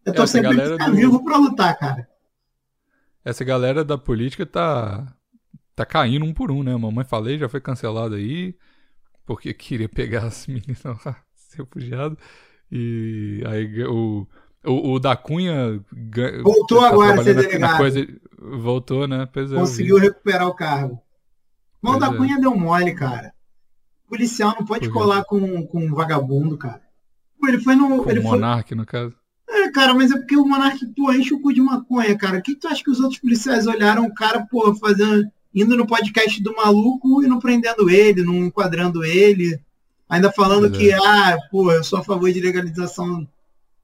[0.05, 2.07] eu Essa tô sempre galera ficar do- vivo pra lutar, cara.
[3.23, 5.13] Essa galera da política tá
[5.75, 6.75] tá caindo um por um, né?
[6.75, 8.53] Mamãe falei, já foi cancelado aí,
[9.25, 12.17] porque queria pegar as meninas lá, ser refugiado.
[12.71, 14.27] E aí o,
[14.65, 15.83] o, o da Cunha
[16.43, 17.77] Voltou tá agora a ser delegado.
[17.77, 18.05] coisa,
[18.37, 19.25] voltou, né?
[19.31, 19.55] Pois é.
[19.55, 21.01] Conseguiu recuperar o cargo.
[21.81, 22.17] Mão Pois da é.
[22.17, 23.33] Cunha deu mole, cara.
[24.09, 24.91] O policial não pode quê?
[24.93, 26.81] colar com, com um vagabundo, cara.
[27.39, 28.03] Pô, ele foi no.
[28.03, 29.13] Com ele o foi, Monark, no caso.
[29.47, 32.39] é, cara, mas é porque o Monark, pô, enche o cu de maconha, cara.
[32.39, 35.29] O que tu acha que os outros policiais olharam o cara, pô, fazendo.
[35.53, 39.59] indo no podcast do maluco e não prendendo ele, não enquadrando ele.
[40.09, 40.97] Ainda falando que, é.
[40.97, 43.27] ah, pô, eu sou a favor de legalização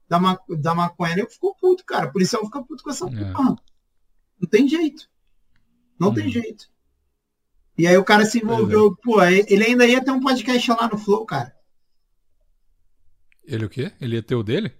[0.08, 1.12] da, ma da maconha.
[1.12, 2.06] Ele ficou puto, cara.
[2.08, 3.32] O policial fica puto com essa É.
[3.32, 3.54] porra.
[4.40, 5.08] Não tem jeito.
[5.98, 6.30] Não tem Hum.
[6.30, 6.66] jeito.
[7.78, 10.96] E aí o cara se envolveu, pô, ele ainda ia ter um podcast lá no
[10.98, 11.54] Flow, cara.
[13.44, 13.92] Ele o quê?
[14.00, 14.72] Ele ia ter o dele?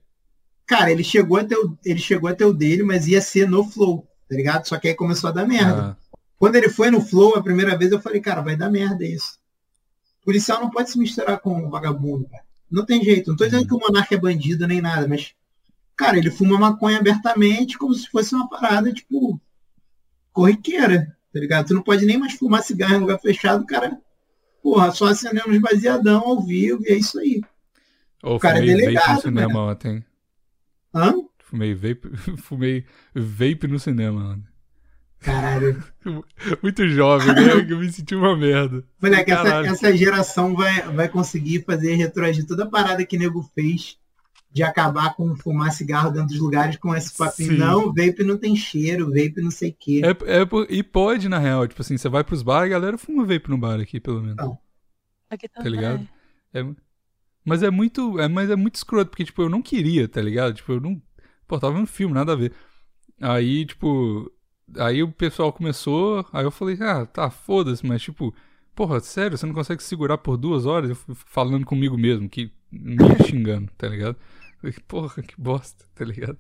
[0.67, 3.49] Cara, ele chegou a ter o, ele chegou a ter o dele, mas ia ser
[3.49, 4.67] no Flow, tá ligado?
[4.67, 5.97] Só que aí começou a dar merda.
[6.13, 9.05] Ah, Quando ele foi no Flow a primeira vez, eu falei, cara, vai dar merda
[9.05, 9.39] isso.
[10.23, 12.45] O policial não pode se misturar com um vagabundo, cara.
[12.69, 13.31] Não tem jeito.
[13.31, 15.35] Não tô dizendo que o monarca é bandido nem nada, mas,
[15.95, 19.41] cara, ele fuma maconha abertamente como se fosse uma parada, tipo,
[20.33, 21.67] corriqueira, tá ligado?
[21.67, 24.01] Tu não pode nem mais fumar cigarro em lugar fechado, cara.
[24.63, 27.43] Porra, só acendendo uns baseadão ao vivo e é isso aí.
[28.23, 30.05] Ô, cara é fumei vape delegado, no cinema ontem.
[30.95, 31.15] Hã?
[31.39, 32.11] Fumei vape,
[32.43, 34.45] fumei vape no cinema, mano.
[35.21, 35.85] Caralho.
[36.63, 37.53] Muito jovem, né?
[37.69, 38.83] Eu me senti uma merda.
[39.01, 43.99] Moleque, essa, essa geração vai, vai conseguir fazer retroagir toda a parada que nego fez
[44.57, 47.53] de acabar com fumar cigarro dentro dos lugares com esse papinho.
[47.53, 47.59] Sim.
[47.59, 50.01] Não, vape não tem cheiro, vape não sei o quê.
[50.03, 51.69] É, é, e pode, na real.
[51.69, 54.23] Tipo assim, você vai pros bar e a galera fuma vape no bar aqui, pelo
[54.23, 54.37] menos.
[54.37, 54.59] Não.
[55.29, 56.09] Aqui Tá ligado?
[56.55, 56.65] É,
[57.45, 58.19] mas é muito.
[58.19, 60.55] É, mas é muito escroto, porque, tipo, eu não queria, tá ligado?
[60.55, 61.03] Tipo, eu não.
[61.47, 62.55] Pô, tava vendo filme, nada a ver.
[63.21, 64.33] Aí, tipo,
[64.79, 68.35] aí o pessoal começou, aí eu falei, ah, tá, foda-se, mas tipo,
[68.75, 70.89] porra, sério, você não consegue segurar por duas horas?
[70.89, 74.17] Eu fui falando comigo mesmo, que me xingando, tá ligado?
[74.59, 76.39] Falei, porra, que bosta, tá ligado?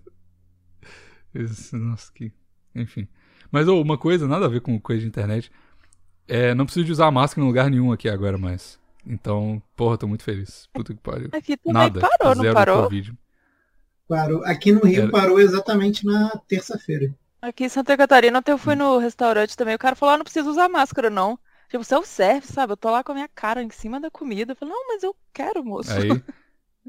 [1.34, 2.32] Isso, nossa, que.
[2.74, 3.08] Enfim.
[3.50, 5.50] Mas ô, uma coisa, nada a ver com coisa de internet.
[6.28, 8.78] É, não preciso de usar máscara em lugar nenhum aqui agora mais.
[9.06, 10.66] Então, porra, tô muito feliz.
[10.72, 11.28] Puta que pariu.
[11.32, 12.00] Aqui também Nada.
[12.00, 12.82] parou, não zero parou?
[12.84, 13.14] Covid.
[14.08, 14.44] Parou.
[14.44, 17.14] Aqui no Rio Era- parou exatamente na terça-feira.
[17.40, 18.58] Aqui em Santa Catarina, ontem eu Hum.
[18.58, 19.74] fui no restaurante também.
[19.74, 21.38] O cara falou, ah, não precisa usar máscara, não.
[21.68, 22.72] Tipo, self-service, sabe?
[22.72, 24.52] Eu tô lá com a minha cara em cima da comida.
[24.52, 25.92] Eu falei, não, mas eu quero, moço.
[25.92, 26.08] Aí.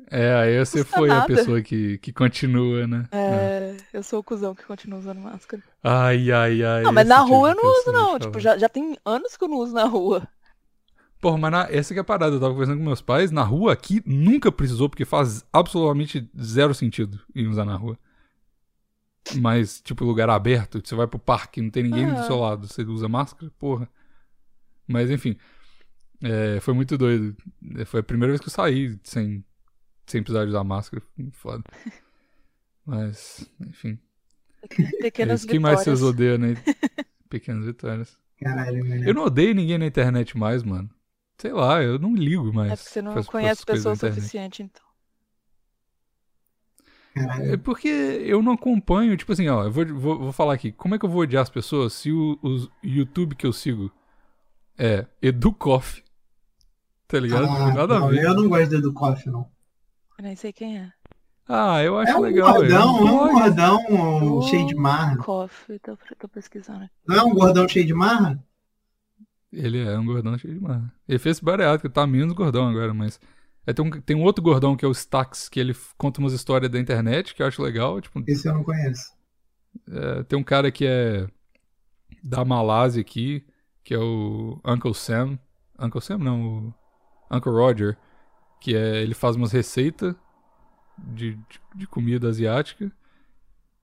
[0.09, 1.27] É, aí você foi a nada.
[1.27, 3.07] pessoa que, que continua, né?
[3.11, 5.63] É, eu sou o cuzão que continua usando máscara.
[5.83, 6.83] Ai, ai, ai.
[6.83, 8.19] Não, mas na tipo rua eu não uso, não.
[8.19, 10.27] Tipo, já, já tem anos que eu não uso na rua.
[11.19, 12.35] Porra, mas na, essa que é a parada.
[12.35, 13.31] Eu tava conversando com meus pais.
[13.31, 17.97] Na rua aqui nunca precisou, porque faz absolutamente zero sentido em usar na rua.
[19.35, 22.81] Mas, tipo, lugar aberto, você vai pro parque, não tem ninguém do seu lado, você
[22.83, 23.89] usa máscara, porra.
[24.87, 25.35] Mas, enfim.
[26.23, 27.35] é, foi muito doido.
[27.77, 29.43] É, Foi a primeira vez que eu saí sem,
[30.07, 31.03] sem precisar de usar máscara.
[31.31, 31.63] Foda.
[32.85, 33.99] Mas, enfim.
[34.63, 35.49] É Pequenas isso.
[35.49, 36.55] Quem mais vocês odeiam, né?
[37.29, 38.17] Pequenas vitórias.
[38.41, 39.03] Caralho, mano.
[39.03, 40.89] Eu não odeio ninguém na internet mais, mano.
[41.37, 42.71] Sei lá, eu não ligo mais.
[42.71, 44.87] É porque você não conhece pessoas o suficiente, então.
[47.13, 47.53] Caralho.
[47.53, 50.95] É porque eu não acompanho, tipo assim, ó, eu vou, vou, vou falar aqui, como
[50.95, 53.91] é que eu vou odiar as pessoas se o, o YouTube que eu sigo
[54.77, 56.03] é Educoff?
[57.07, 57.45] Tá ligado?
[57.45, 58.23] Ah, Não nada a não, ver.
[58.23, 59.49] eu não gosto do Edu Koff, não.
[60.17, 60.91] Eu nem sei quem é.
[61.47, 62.53] Ah, eu acho É um legal.
[62.55, 65.17] gordão, é um gordão cheio de marra.
[65.17, 66.89] Coffee, tô, tô pesquisando.
[67.07, 68.43] Não é um gordão cheio de marra?
[69.51, 70.93] Ele é um gordão cheio de marra.
[71.07, 73.19] Ele fez esse bariátrico, tá menos gordão agora, mas.
[73.65, 76.33] É, tem, um, tem um outro gordão que é o Stax, que ele conta umas
[76.33, 77.99] histórias da internet, que eu acho legal.
[78.01, 79.11] Tipo, Esse eu não conheço.
[79.89, 81.27] É, tem um cara que é
[82.23, 83.45] da Malásia aqui,
[83.83, 85.37] que é o Uncle Sam.
[85.79, 86.41] Uncle Sam não,
[87.29, 87.97] o Uncle Roger,
[88.59, 90.15] que é ele faz umas receitas
[90.97, 92.91] de, de, de comida asiática.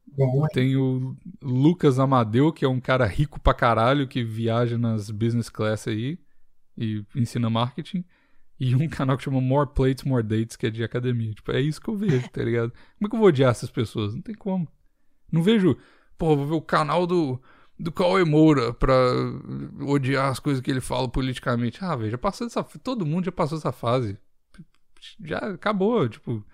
[0.06, 5.10] Bom, Tem o Lucas Amadeu, que é um cara rico pra caralho que viaja nas
[5.10, 6.18] business class aí
[6.76, 8.04] e ensina marketing.
[8.58, 11.32] E um canal que chama More Plates, More Dates, que é de academia.
[11.32, 12.70] Tipo, é isso que eu vejo, tá ligado?
[12.70, 14.14] Como é que eu vou odiar essas pessoas?
[14.14, 14.68] Não tem como.
[15.32, 15.76] Não vejo,
[16.16, 17.40] pô, vou ver o canal do,
[17.78, 18.94] do Cauê Moura pra
[19.80, 21.84] odiar as coisas que ele fala politicamente.
[21.84, 24.18] Ah, velho, já passou essa Todo mundo já passou essa fase.
[25.22, 26.44] Já acabou, tipo.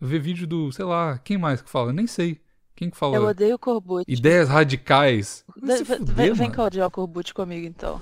[0.00, 1.92] Ver vídeo do, sei lá, quem mais que fala?
[1.92, 2.40] Nem sei.
[2.76, 3.16] Quem que fala?
[3.16, 4.04] Eu odeio o Corbucci.
[4.06, 5.44] Ideias radicais.
[5.60, 8.00] Vem- fuder, vem, cá odiar o Corbucci comigo, então.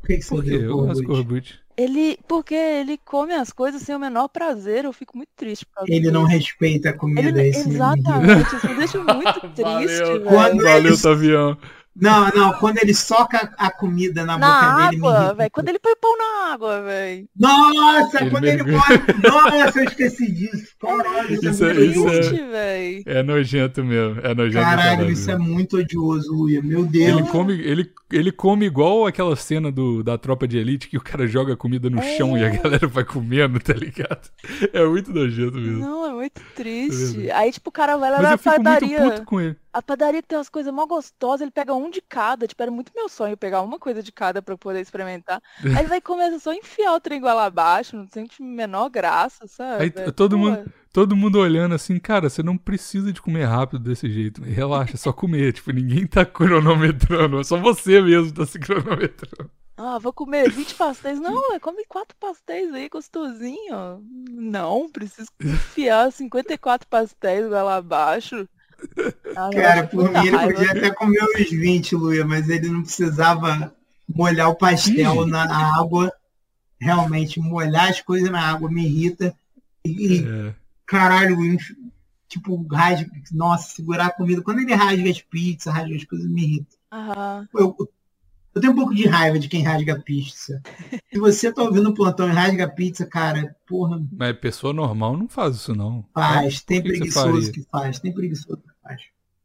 [0.00, 1.54] por que, que você Por gosto do Corbucci.
[1.76, 5.66] Ele, porque ele come as coisas sem o menor prazer, eu fico muito triste.
[5.66, 7.28] por causa Ele não respeita a comida.
[7.28, 10.06] Ele, exatamente, isso me deixa muito triste, Valeu.
[10.06, 10.24] velho.
[10.24, 11.58] Quando Valeu, ele- Tavião.
[11.98, 15.50] Não, não, quando ele soca a comida na, Na boca dele, água, velho.
[15.50, 17.28] Quando ele põe pão na água, velho.
[17.38, 18.98] Nossa, Ele quando ele mergulha.
[18.98, 19.28] bota.
[19.30, 20.66] Nossa, eu esqueci disso.
[20.80, 22.18] Caralho, isso, Isso é é- muito isso é-.
[22.20, 23.02] Triste, velho.
[23.06, 24.20] É nojento mesmo.
[24.22, 24.64] É nojento.
[24.64, 25.10] Caralho, caralho.
[25.10, 26.62] isso é muito odioso, Luia.
[26.62, 27.18] Meu Deus.
[27.18, 31.02] Ele come, ele, ele come igual aquela cena do, da tropa de elite que o
[31.02, 32.56] cara joga a comida no chão e a É.
[32.58, 34.28] galera vai comendo, tá ligado?
[34.72, 35.78] É muito nojento mesmo.
[35.80, 37.16] Não, é muito triste.
[37.18, 37.30] verdade.
[37.30, 38.98] Aí, tipo, o cara vai lá Mas na eu fico padaria.
[39.00, 39.56] muito puto com ele.
[39.76, 42.46] A padaria tem umas coisas mó gostosas, ele pega um de cada.
[42.46, 45.42] Tipo, era muito meu sonho pegar uma coisa de cada pra eu poder experimentar.
[45.62, 49.46] Aí ele vai começar só a enfiar o trem igual abaixo, não sente menor graça,
[49.46, 49.82] sabe?
[49.84, 53.44] Aí É, todo pô, mundo- Todo mundo olhando assim, cara, você não precisa de comer
[53.44, 54.42] rápido desse jeito.
[54.42, 55.52] Relaxa, é só comer.
[55.52, 57.38] tipo, ninguém tá cronometrando.
[57.40, 59.50] É só você mesmo que tá se cronometrando.
[59.76, 61.20] Ah, vou comer 20 pastéis.
[61.20, 64.02] Não, é come quatro pastéis aí, gostosinho.
[64.30, 68.48] Não, preciso enfiar 54 pastéis igual abaixo.
[69.36, 73.74] Ah, Cara, por mim ele podia até comer os 20, Luia, mas ele não precisava
[74.08, 76.12] molhar o pastel na água.
[76.78, 79.34] Realmente, molhar as coisas na água me irrita.
[79.84, 80.54] E, É.
[80.84, 81.36] caralho,
[82.28, 83.10] tipo, rasga.
[83.32, 84.42] Nossa, segurar a comida.
[84.42, 86.76] Quando ele rasga as pizzas, rasga as coisas, me irrita.
[86.90, 87.74] Ah, Eu,
[88.56, 90.60] eu tenho um pouco de raiva de quem rasga a pizza.
[91.12, 95.16] Se você tá ouvindo o plantão e rasga a pizza, cara, porra, Mas pessoa normal
[95.16, 96.04] não faz isso, não.
[96.14, 96.62] faz.
[96.62, 97.98] Tem que preguiçoso que faz.
[97.98, 99.02] Tem preguiçoso que faz.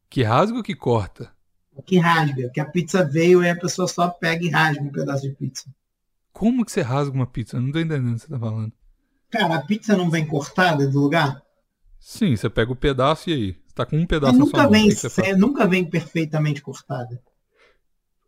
[0.10, 1.32] Que rasga ou que corta?
[1.86, 2.50] Que rasga.
[2.54, 5.65] Que a pizza veio e a pessoa só pega e rasga um pedaço de pizza.
[6.34, 7.58] Como que você rasga uma pizza?
[7.58, 8.71] Eu não tô entendendo o que você tá falando.
[9.30, 11.41] Cara, a pizza não vem cortada do lugar?
[12.00, 13.52] Sim, você pega o pedaço e aí?
[13.67, 14.71] Você tá com um pedaço Mas na sua nunca mão.
[14.71, 15.28] vem, o que, que você faz?
[15.28, 17.21] sem- nunca vem perfeitamente cortada.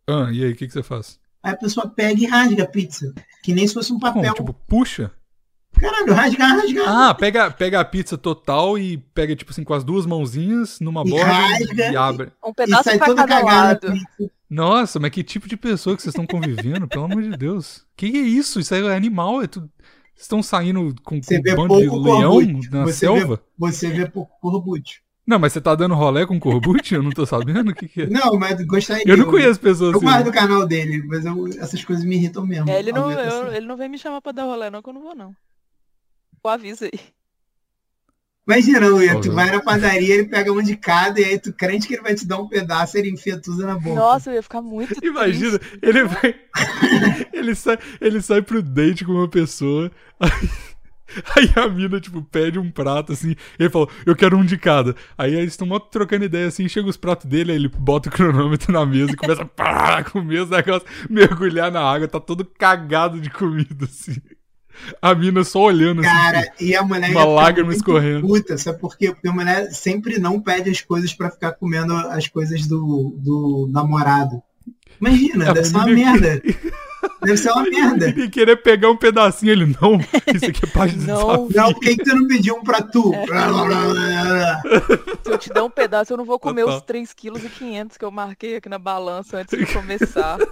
[0.06, 1.18] Ah, e aí, o que, que você faz?
[1.42, 3.14] Aí a pessoa pega e rasga a pizza.
[3.42, 4.22] Que nem se fosse um papel.
[4.22, 4.34] Como?
[4.34, 5.12] Tipo, puxa?
[5.78, 6.88] Caralho, rasgar, rasgar.
[6.88, 11.02] Ah, pega, pega a pizza total e pega, tipo assim, com as duas mãozinhas numa
[11.04, 12.32] E borda rasga, e abre.
[12.44, 13.88] Um e pedaço sai pra toda cada cagada.
[13.88, 13.88] lado.
[13.88, 14.34] na pizza.
[14.48, 17.84] Nossa, mas que tipo de pessoa que vocês estão convivendo, pelo amor de Deus?
[17.96, 18.60] Que que é isso?
[18.60, 19.68] Isso aí é animal, é tudo.
[20.14, 22.40] Vocês estão saindo com, com um vê bando de leão
[22.70, 23.42] na Você selva?
[23.58, 25.02] Você vê pouco corbute.
[25.26, 26.94] Não, mas você tá dando rolé com corbute?
[26.94, 28.06] Eu não tô sabendo o que, que é.
[28.06, 29.04] Não, mas gostaria.
[29.06, 30.06] Eu não conheço pessoas Eu assim.
[30.06, 32.68] guardo o canal dele, mas eu- essas coisas me irritam mesmo.
[32.68, 33.56] É, ele, não, eu- assim.
[33.56, 35.34] ele não vem me chamar pra dar rolê, não, que eu não vou, não.
[36.42, 37.00] Pô, avisa aí.
[38.46, 41.88] Imagina, Luia, tu vai na padaria, ele pega um de cada, e aí tu crente
[41.88, 43.94] que ele vai te dar um pedaço, ele enfia tudo na boca.
[43.98, 45.78] Nossa, eu ia ficar muito Imagina, triste.
[45.82, 46.34] ele vai.
[47.32, 49.90] ele, sai, ele sai pro date com uma pessoa.
[50.20, 50.30] Aí,
[51.36, 53.34] aí a mina, tipo, pede um prato assim.
[53.58, 54.94] Ele fala, eu quero um de cada.
[55.16, 56.68] Aí eles estão trocando ideia assim.
[56.68, 60.04] Chega os pratos dele, aí ele bota o cronômetro na mesa e começa a pá,
[60.04, 62.08] comer os negócios, mergulhar na água.
[62.08, 64.20] Tá todo cagado de comida assim.
[65.00, 66.10] A mina só olhando assim.
[66.10, 68.26] Cara, e a mulher Uma lágrima escorrendo.
[68.26, 69.12] Puta, sabe por quê?
[69.12, 73.68] Porque a mulher sempre não pede as coisas pra ficar comendo as coisas do, do
[73.70, 74.42] namorado.
[75.00, 76.42] Imagina, A deve ser uma merda.
[77.22, 78.08] Deve ser uma merda.
[78.08, 79.98] E querer pegar um pedacinho, ele não.
[80.34, 81.46] Isso aqui é parte do Não.
[81.48, 81.62] desafio.
[81.62, 83.14] Não, por que, tu não pediu um pra tu?
[83.14, 83.26] É.
[83.26, 84.62] Blá, blá, blá, blá, blá.
[85.24, 86.78] Se eu te der um pedaço, eu não vou comer Total.
[86.78, 87.14] os 3,5
[87.48, 90.38] kg que eu marquei aqui na balança antes de começar.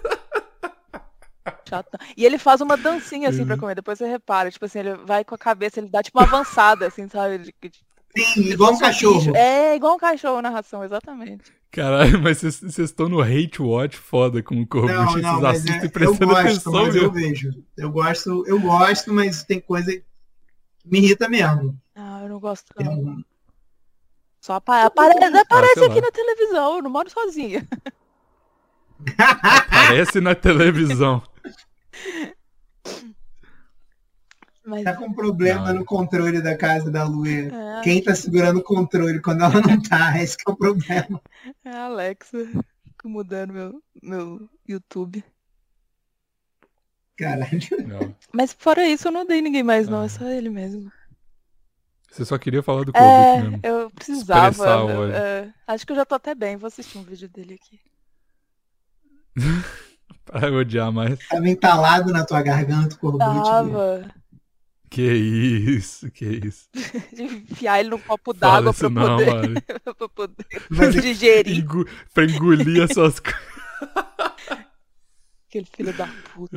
[1.68, 1.98] Chato.
[2.16, 3.46] E ele faz uma dancinha assim Uhum.
[3.46, 6.18] pra comer, depois você repara, tipo assim, ele vai com a cabeça, ele dá tipo
[6.18, 7.38] uma avançada, assim, sabe?
[7.38, 7.72] De- de-
[8.34, 9.18] Sim, igual um cachorro.
[9.18, 9.36] bicho.
[9.36, 11.50] É, igual um cachorro na ração, exatamente.
[11.72, 14.94] Caralho, mas vocês- vocês estão no hate watch foda com o Corbucci.
[14.94, 17.64] Não, Vocês não, mas assistem é, eu prestando gosto, atenção mas eu vejo.
[17.76, 20.04] Eu gosto, eu gosto, mas tem coisa que
[20.84, 21.80] me irrita mesmo.
[21.94, 23.24] Ah, eu não gosto não.
[24.40, 26.06] Só apa aparece, aparece sei aqui lá.
[26.06, 27.66] na televisão, eu não moro sozinha.
[29.18, 31.22] Aparece na televisão.
[34.64, 35.80] Mas Tá com problema Não.
[35.80, 37.50] no controle da casa da Luia.
[37.52, 40.12] é, Quem tá segurando o controle quando ela não tá?
[40.22, 41.20] Esse que é o problema.
[41.64, 42.38] é a Alexa
[42.86, 45.24] Fico mudando meu, meu YouTube.
[47.16, 47.58] Caralho.
[47.86, 48.14] Não.
[48.32, 50.02] Mas fora isso, eu não dei ninguém mais, não.
[50.02, 50.04] Ah.
[50.04, 50.90] É só ele mesmo.
[52.10, 53.60] Você só queria falar do Corbucci É, mesmo.
[53.62, 54.64] eu precisava.
[54.66, 56.56] Eu- é, acho que eu já tô até bem.
[56.56, 57.80] Vou assistir um vídeo dele aqui.
[60.24, 61.18] Pra odiar mais.
[61.28, 63.24] Tava entalado na tua garganta o Corbucci.
[63.28, 63.42] Luia.
[63.44, 64.21] Tava.
[64.92, 66.68] Que isso, que isso.
[67.16, 69.62] De enfiar ele num copo d'água pra não, poder,
[69.96, 71.60] pra poder Mas digerir.
[71.60, 73.40] Engu- pra engolir as suas coisas.
[75.48, 76.56] Aquele filho da puta.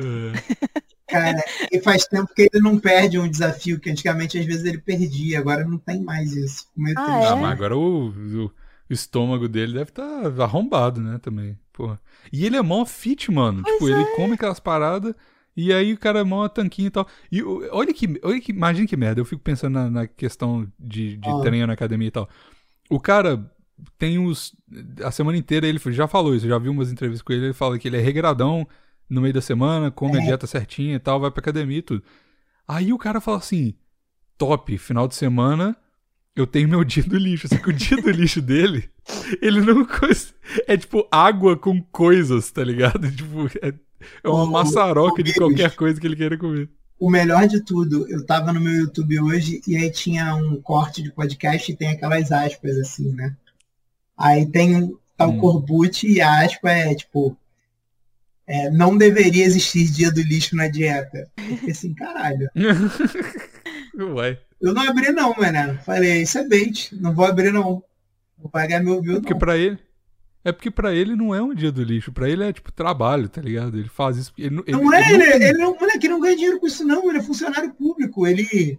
[1.08, 4.78] Cara, e faz tempo que ele não perde um desafio, que antigamente às vezes ele
[4.78, 6.66] perdia, agora não tem mais isso.
[6.76, 7.32] Meio Ah, triste.
[7.32, 7.40] Ah, É?
[7.40, 8.08] mas agora o,
[8.46, 8.50] o
[8.90, 11.58] estômago dele deve estar tá arrombado, né, também.
[11.72, 11.98] Porra.
[12.32, 13.62] E ele é mó fit, mano.
[13.62, 15.14] Pois tipo, ele come aquelas paradas
[15.56, 17.06] e aí o cara é mó tanquinho e tal.
[17.32, 19.20] E olha que, olha que, imagina que merda.
[19.20, 21.40] Eu fico pensando na, na questão de, de Ah.
[21.40, 22.28] treino na academia e tal.
[22.90, 23.50] O cara
[23.98, 24.54] tem os.
[25.04, 27.46] A semana inteira ele já falou isso, já vi umas entrevistas com ele.
[27.46, 28.66] Ele fala que ele é regradão
[29.08, 30.24] no meio da semana, come a É.
[30.26, 32.02] dieta certinha e tal, vai pra academia e tudo.
[32.68, 33.74] Aí o cara fala assim:
[34.36, 35.76] top, final de semana
[36.34, 37.48] eu tenho meu dia do lixo.
[37.48, 38.88] Só que o dia do lixo dele,
[39.40, 39.86] ele não.
[40.68, 43.10] É tipo água com coisas, tá ligado?
[43.10, 43.72] Tipo, é,
[44.22, 46.68] é uma Ô, maçaroca ô, de qualquer coisa que ele queira comer.
[46.98, 51.02] O melhor de tudo, eu tava no meu YouTube hoje e aí tinha um corte
[51.02, 53.36] de podcast e tem aquelas aspas assim, né?
[54.16, 55.38] Aí tem tá o Hum.
[55.38, 57.36] Corbucci e a aspa é tipo.
[58.46, 61.30] é, não deveria existir dia do lixo na dieta.
[61.38, 62.48] Eu fiquei assim, caralho.
[64.14, 64.38] Ué.
[64.60, 65.78] Eu não abri não, mano.
[65.84, 66.90] Falei, isso é bait.
[67.00, 67.82] Não vou abrir não.
[68.38, 69.38] Vou pagar meu view Porque não.
[69.38, 69.78] pra ele.
[70.48, 72.12] É porque pra ele não é um dia do lixo.
[72.12, 73.76] Pra ele é tipo trabalho, tá ligado?
[73.78, 74.32] Ele faz isso.
[74.38, 76.84] Ele, ele, Não é, ele ele, ele não, moleque, ele não ganha dinheiro com isso
[76.84, 77.08] não.
[77.08, 78.26] Ele é funcionário público.
[78.26, 78.78] Ele...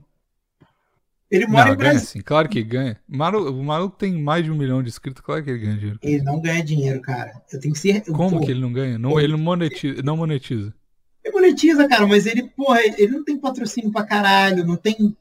[1.30, 2.00] Ele mora Não, em ganha Brasília.
[2.14, 2.98] sim, claro que ganha.
[3.06, 6.00] Maru- o maluco tem mais de um milhão de inscritos, claro que ele ganha dinheiro.
[6.02, 7.34] Ele não ganha dinheiro, cara.
[7.52, 8.00] Eu tenho que ser...
[8.06, 8.98] Como Pô, que ele não ganha?
[8.98, 10.74] Não, ele não monetiza, não monetiza.
[11.22, 15.14] Ele monetiza, cara, mas ele, porra, ele não tem patrocínio pra caralho, não tem.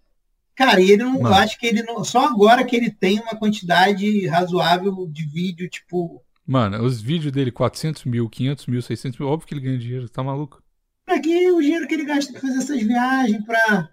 [0.54, 1.14] Cara, e ele não.
[1.14, 1.26] Mano.
[1.26, 2.04] Eu acho que ele não.
[2.04, 6.22] Só agora que ele tem uma quantidade razoável de vídeo, tipo.
[6.46, 10.08] Mano, os vídeos dele, 400 mil, 500 mil, 600 mil, óbvio que ele ganha dinheiro,
[10.08, 10.62] tá maluco?
[11.04, 13.90] Pra que o dinheiro que ele gasta pra fazer essas viagens, pra.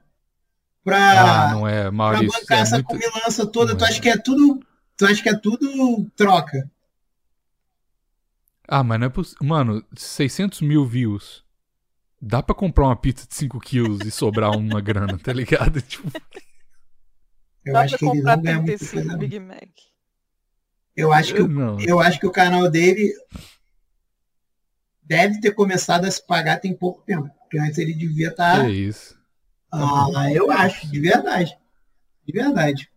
[0.84, 2.39] Pra, Ah, não é, pra Maurício.
[2.39, 2.88] bancar é essa muito...
[2.88, 3.72] comilança toda.
[3.72, 3.88] Não Tu é.
[3.88, 4.60] acha que é tudo.
[4.98, 6.70] Tu acha que é tudo troca?
[8.68, 9.46] Ah, mas não é possível.
[9.48, 11.44] Mano, 600 mil views.
[12.22, 15.82] Dá pra comprar uma pizza de 5 quilos e sobrar uma grana, tá ligado?
[15.84, 16.10] Tipo,
[17.66, 19.12] Eu Dá acho pra que ele comprar não ganha muita 35 coisa.
[19.12, 19.20] não.
[19.20, 19.70] Big Mac.
[20.95, 21.79] Eu acho que o não.
[21.79, 23.13] Eu acho que o canal dele
[25.01, 27.29] deve ter começado a se pagar tem pouco tempo.
[27.39, 29.17] Porque antes ele devia estar É isso.
[29.71, 31.58] Ah, eu acho, de verdade.
[32.25, 32.89] De verdade.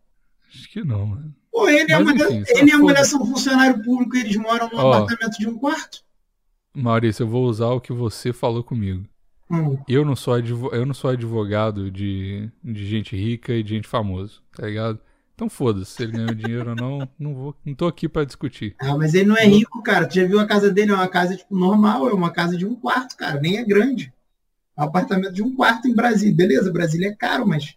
[0.49, 1.35] Acho que não, mano.
[1.51, 4.15] Pô, ele e a Mas, mulher, enfim, só ele e a mulher são funcionário público
[4.17, 4.93] e eles moram num Ó.
[4.93, 6.05] apartamento de um quarto.
[6.75, 9.09] Maurício, eu vou usar o que você falou comigo.
[9.51, 9.79] Hum.
[9.89, 14.35] Eu não sou, eu não sou advogado de, de gente rica e de gente famosa,
[14.55, 15.01] tá ligado?
[15.37, 18.75] Então foda-se, se ele ganhou dinheiro ou não, não vou, não tô aqui pra discutir.
[18.79, 20.09] Ah, mas ele não é rico, cara.
[20.09, 20.93] Tu já viu a casa dele?
[20.93, 22.09] É uma casa, tipo, normal.
[22.09, 23.39] É uma casa de um quarto, cara.
[23.39, 24.11] Nem é grande.
[24.75, 26.35] É um apartamento de um quarto em Brasília.
[26.35, 27.77] Beleza, Brasília é caro, mas...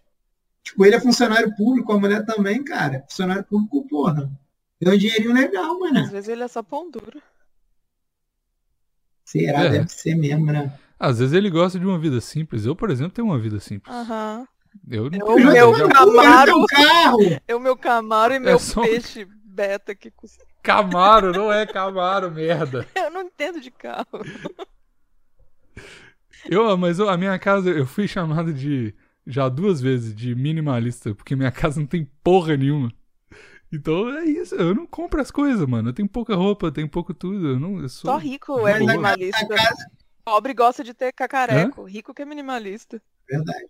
[0.62, 3.04] Tipo, ele é funcionário público, a mulher também, cara.
[3.10, 4.30] Funcionário público, porra.
[4.80, 6.10] Deu um dinheirinho legal, Às mano.
[6.10, 7.20] vezes ele é só pão duro.
[9.22, 9.64] Será?
[9.64, 9.70] É.
[9.70, 10.72] Deve ser mesmo, né?
[10.98, 12.64] Às vezes ele gosta de uma vida simples.
[12.64, 13.94] Eu, por exemplo, tenho uma vida simples.
[13.94, 14.46] Aham.
[14.90, 16.66] Eu não Eu- tenho, meu Camaro.
[16.66, 17.18] Carro!
[17.46, 20.44] Eu, meu Camaro e meu só um- peixe beta que custa.
[20.62, 22.86] Camaro, não é Camaro, merda.
[22.94, 24.06] Eu não entendo de carro.
[26.48, 28.94] Eu, mas eu- a minha casa, eu fui chamado de,
[29.26, 32.92] já duas vezes, de minimalista, porque minha casa não tem porra nenhuma.
[33.72, 35.90] Então é isso, eu não compro as coisas, mano.
[35.90, 37.48] Eu tenho pouca roupa, eu tenho pouco tudo.
[37.50, 38.10] Eu não, eu sou...
[38.10, 39.46] Só rico é minimalista.
[40.24, 41.84] Pobre gosta de ter cacareco.
[41.84, 43.00] Rico que é minimalista.
[43.28, 43.68] Verdade.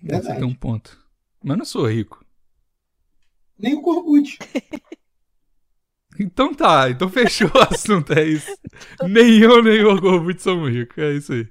[0.00, 0.38] Você verdade.
[0.38, 0.98] tem um ponto.
[1.42, 2.24] Mas não sou rico.
[3.58, 4.38] Nem o Corbucci.
[6.20, 8.54] Então tá, então fechou o assunto, é isso.
[9.08, 11.48] Nem eu, nem o Gorbut somos ricos, é isso aí.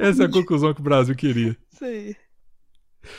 [0.00, 1.56] Essa é a conclusão que o Brasil queria.
[1.72, 2.16] Isso aí.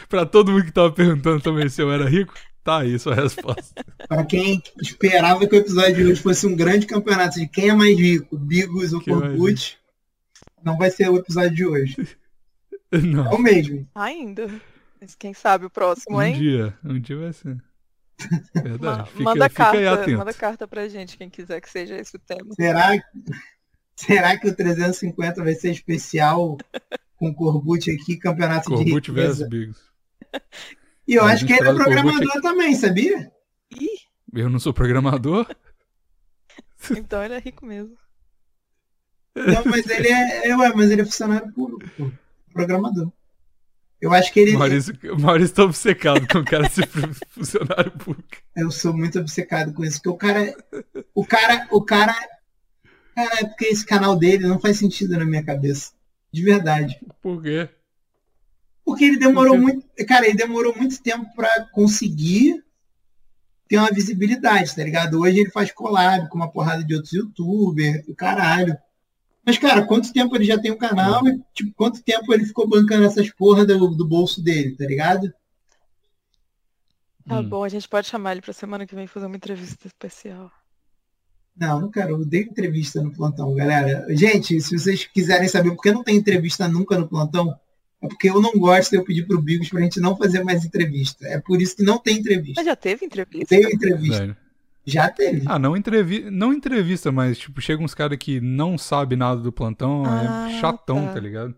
[0.08, 3.84] Pra todo mundo que tava perguntando também se eu era rico, tá aí sua resposta.
[4.08, 7.74] Para quem esperava que o episódio de hoje fosse um grande campeonato de quem é
[7.74, 9.76] mais rico, Bigos ou Quem é Corbucci,
[10.63, 11.96] não vai ser o episódio de hoje.
[12.93, 13.88] É Não, o mesmo.
[13.95, 14.47] Ainda.
[15.01, 16.34] Mas quem sabe o próximo, um hein?
[16.34, 17.58] dia, um dia vai ser.
[18.56, 22.15] Ma- Verdade, fica, manda fica carta, manda carta pra gente, quem quiser que seja esse
[22.15, 22.53] o tema.
[22.53, 22.91] Será,
[23.95, 26.58] será que o 350 vai ser especial
[27.17, 29.47] com Corbucci aqui, campeonato de Corbut versus?
[29.49, 29.91] Bigos.
[31.08, 33.32] E eu A acho que ele é Corbucci programador também, sabia?
[33.71, 33.88] Ih,
[34.34, 35.47] Eu não sou programador?
[36.95, 37.97] então ele é rico mesmo.
[39.36, 42.12] Não, mas ele é, é, ué, mas ele é funcionário público, pô,
[42.54, 43.12] programador.
[44.04, 44.58] Eu acho que ele.
[44.58, 46.86] Maurício, Maurício tá obcecado com o cara ser
[47.30, 48.36] funcionário público.
[48.54, 50.56] Eu sou muito obcecado com isso, porque o cara.
[51.16, 51.68] O cara.
[51.72, 52.13] O cara.
[53.16, 55.92] Cara, é porque esse canal dele não faz sentido na minha cabeça.
[56.34, 57.00] De verdade.
[57.22, 57.70] Por quê?
[58.84, 59.88] Porque ele demorou Por muito.
[60.06, 62.62] Cara, ele demorou muito tempo pra conseguir
[63.70, 65.22] ter uma visibilidade, tá ligado?
[65.22, 68.78] Hoje ele faz collab com uma porrada de outros youtubers, o caralho.
[69.45, 72.67] Mas, cara, quanto tempo ele já tem o canal e, tipo, quanto tempo ele ficou
[72.67, 75.34] bancando essas porra do, do bolso dele, tá ligado?
[77.27, 77.49] Tá Hum.
[77.49, 80.51] bom, a gente pode chamar ele pra semana que vem fazer uma entrevista especial.
[81.56, 82.12] Não, não quero.
[82.21, 84.06] Eu dei entrevista no plantão, galera.
[84.10, 87.53] Gente, se vocês quiserem saber por que não tem entrevista nunca no plantão,
[88.01, 91.25] é porque eu não gosto, eu pedi pro Bigos pra gente não fazer mais entrevista.
[91.27, 92.53] É por isso que não tem entrevista.
[92.58, 93.47] Mas já teve entrevista?
[93.47, 94.19] Teve entrevista.
[94.19, 94.38] Velho.
[94.86, 95.43] Já teve.
[95.46, 99.52] Ah, não, entrevi não entrevista, mas tipo, chega uns caras que não sabem nada do
[99.52, 101.13] plantão, Ah, é chatão, tá.
[101.13, 101.56] tá ligado?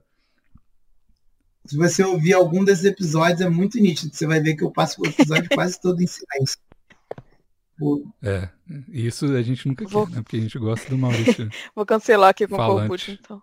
[1.65, 4.13] Se você ouvir algum desses episódios, é muito nítido.
[4.15, 6.59] Você vai ver que eu passo o episódio quase todo em silêncio.
[7.77, 8.47] Pô, É,
[8.89, 10.21] isso a gente nunca Vou- quer, né?
[10.21, 11.49] Porque a gente gosta do Maurício.
[11.75, 12.79] Vou cancelar aqui com o Falante.
[12.87, 13.41] Corbucci, então.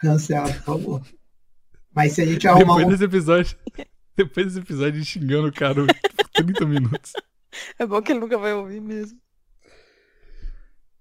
[0.00, 1.02] cancela, por favor.
[1.94, 2.90] Mas se a gente arrumar depois um...
[2.90, 3.56] desse episódio,
[4.16, 7.12] depois desse episódio xingando o cara por 30 minutos.
[7.78, 9.18] É bom que ele nunca vai ouvir mesmo.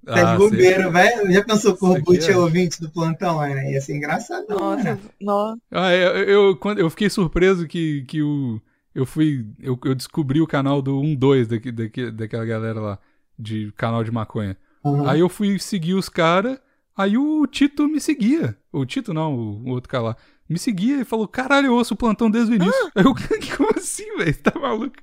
[0.06, 1.34] Tá de Ah, bobeira, vai?
[1.34, 3.74] Já pensou que o Corbucci é- é ouvinte do plantão, né?
[3.74, 4.84] Ia ser engraçado, não, né?
[4.94, 5.62] Nossa, nossa.
[5.70, 8.62] Ah, eu, eu, quando, eu fiquei surpreso que, que o.
[8.96, 9.46] Eu fui.
[9.60, 13.00] Eu, eu descobri o canal do 1-2 daqui, daqui, daquela galera lá.
[13.38, 14.58] De canal de maconha.
[14.84, 15.10] Aham.
[15.10, 16.58] Aí eu fui seguir os caras.
[16.96, 18.58] Aí o Tito me seguia.
[18.72, 20.18] O Tito não, o, o outro cara lá.
[20.50, 22.92] Me seguia e falou: caralho, eu ouço o plantão desde o início.
[22.96, 23.14] Aí eu,
[23.58, 24.38] como assim, velho?
[24.42, 24.96] Tá maluco?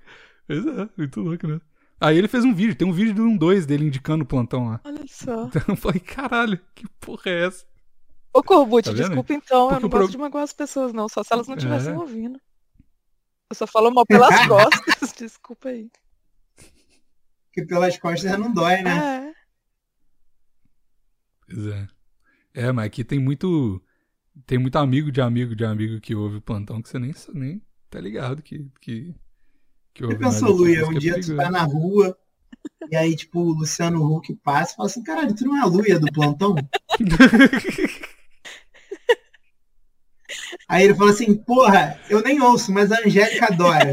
[0.46, 1.60] Pois é, muito louco, né?
[2.00, 4.80] Aí ele fez um vídeo, tem um vídeo do 1-2 dele indicando o plantão lá.
[4.84, 5.46] Olha só.
[5.54, 7.64] Então eu falei, caralho, que porra é essa?
[8.32, 10.92] Ô, Corbucci, Tá desculpa então, Porque eu não o pro- gosto de magoar as pessoas,
[10.92, 11.08] não.
[11.08, 11.96] Só se elas não estivessem É.
[11.96, 12.38] ouvindo.
[13.48, 15.12] Eu só falo mal pelas costas.
[15.16, 15.88] Desculpa aí.
[17.46, 19.30] Porque pelas costas não dói, né?
[19.30, 19.34] É.
[21.46, 21.86] Pois é.
[22.54, 23.82] É, mas aqui tem muito.
[24.46, 27.62] Tem muito amigo de amigo de amigo que ouve o plantão que você nem, nem
[27.88, 28.68] tá ligado que.
[28.80, 29.14] que,
[29.94, 31.36] que Você pensou, Luia, um é dia tu perigoso.
[31.36, 32.16] tá na rua
[32.90, 35.66] e aí, tipo, o Luciano Huck passa e fala assim, caralho, tu não é a
[35.66, 36.54] Luia do plantão?
[40.68, 43.92] Aí ele fala assim, porra, eu nem ouço, mas a Angélica adora.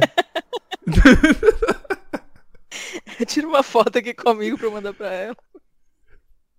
[3.27, 5.35] Tira uma foto aqui comigo pra eu mandar pra ela.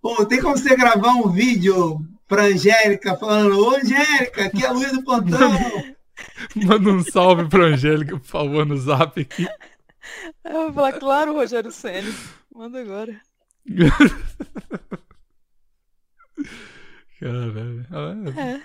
[0.00, 4.72] Pô, tem como você gravar um vídeo pra Angélica, falando, ô Angélica, aqui é a
[4.72, 5.50] Luiz do Plantão.
[6.56, 9.46] Manda um salve pra Angélica, por favor, no zap aqui.
[10.44, 12.10] Eu vou falar, claro, Rogério Senna.
[12.54, 13.20] Manda agora.
[17.20, 17.86] Caralho.
[18.36, 18.60] É.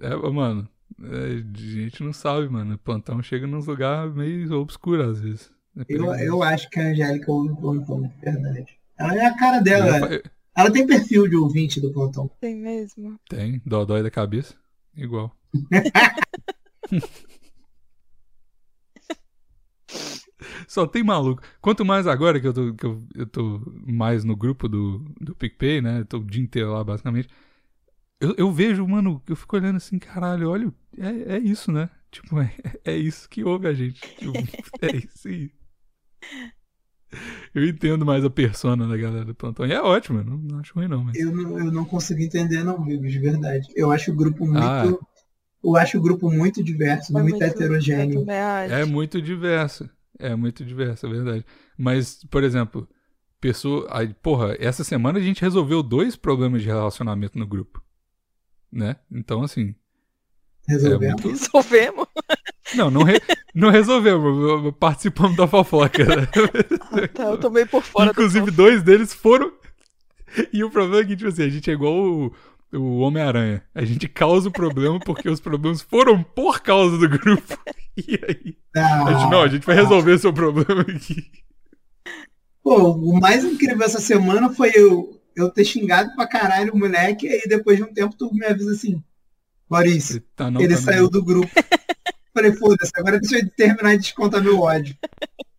[0.00, 0.68] É, mano,
[1.02, 2.74] é, a gente não sabe, mano.
[2.74, 5.50] O plantão chega num lugar meio obscuro às vezes.
[5.76, 8.66] É Eu, eu acho que a Angélica ouve o Plantão, de verdade.
[8.98, 10.12] Ela é a cara dela.
[10.12, 10.22] Eu-
[10.54, 12.30] Ela tem perfil de ouvinte do Plantão.
[12.40, 13.18] Tem mesmo.
[13.28, 14.54] Tem, dói da cabeça.
[14.94, 15.34] Igual.
[20.68, 21.42] Só tem maluco.
[21.60, 25.34] Quanto mais agora que eu tô, que eu, eu tô mais no grupo do, do
[25.34, 26.00] PicPay, né?
[26.00, 27.28] Eu tô o dia inteiro lá, basicamente.
[28.20, 31.90] Eu, eu vejo, mano, eu fico olhando assim, caralho, olha, é, é isso, né?
[32.10, 32.54] Tipo, é,
[32.84, 34.00] é isso que ouve a gente.
[34.00, 34.32] Tipo,
[34.80, 35.50] é isso aí.
[37.54, 39.66] Eu entendo mais a persona da galera do plantão.
[39.66, 41.04] E é ótimo, não, não acho ruim, não.
[41.04, 41.18] Mas...
[41.18, 43.68] Eu não, eu não consigo entender, não, amigos, de verdade.
[43.76, 44.62] Eu acho o grupo muito.
[44.62, 45.11] Ah.
[45.62, 48.24] Eu acho o grupo muito diverso, É muito, Eu heterogêneo.
[48.28, 48.72] acho.
[48.74, 49.88] É muito diverso.
[50.18, 51.44] É muito diverso, é verdade.
[51.76, 52.88] Mas, por exemplo,
[53.40, 53.86] pessoa.
[53.90, 57.82] Aí, porra, essa semana a gente resolveu dois problemas de relacionamento no grupo.
[58.70, 58.96] Né?
[59.10, 59.74] Então, assim.
[60.68, 61.22] É Resolvemos.
[61.22, 61.28] muito...
[61.28, 62.06] Resolvemos.
[62.76, 63.20] Não, não, re...
[63.54, 64.72] não resolvemos.
[64.80, 66.04] Participamos da fofoca.
[66.06, 66.28] né?
[66.92, 69.52] Ah, tá, eu tomei por fora Inclusive, do dois deles foram.
[70.52, 72.32] E o problema é que, tipo assim, a gente é igual o,
[72.72, 73.62] o Homem-Aranha.
[73.74, 77.58] A gente causa o problema porque os problemas foram por causa do grupo.
[77.94, 78.56] E aí.
[78.74, 81.30] Ah, A gente, não, a gente vai resolver seu problema aqui.
[82.62, 87.26] Pô, o mais incrível essa semana foi eu, eu ter xingado pra caralho o moleque,
[87.26, 89.02] e aí depois de um tempo tu me avisa assim,
[89.68, 91.50] Maurício, Ele, tá, não, ele tá saiu do grupo.
[92.32, 94.96] Falei, foda-se, agora deixa eu terminar de descontar meu ódio.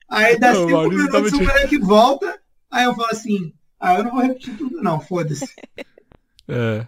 [0.10, 2.40] Aí dá Não, o cinco Maurício minutos o te- moleque volta,
[2.72, 5.46] aí eu falo assim, ah, eu não vou repetir tudo não, foda-se.
[6.48, 6.88] É.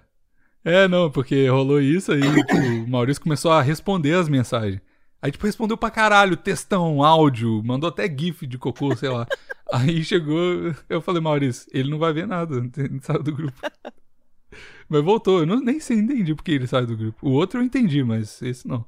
[0.65, 4.81] É, não, porque rolou isso aí, tipo, o Maurício começou a responder as mensagens.
[5.21, 9.27] Aí, tipo, respondeu pra caralho, textão, áudio, mandou até gif de cocô, sei lá.
[9.71, 13.59] Aí chegou, eu falei, Maurício, ele não vai ver nada, ele saiu do grupo.
[14.89, 17.27] Mas voltou, eu não, nem sei, entendi porque ele saiu do grupo.
[17.27, 18.85] O outro eu entendi, mas esse não.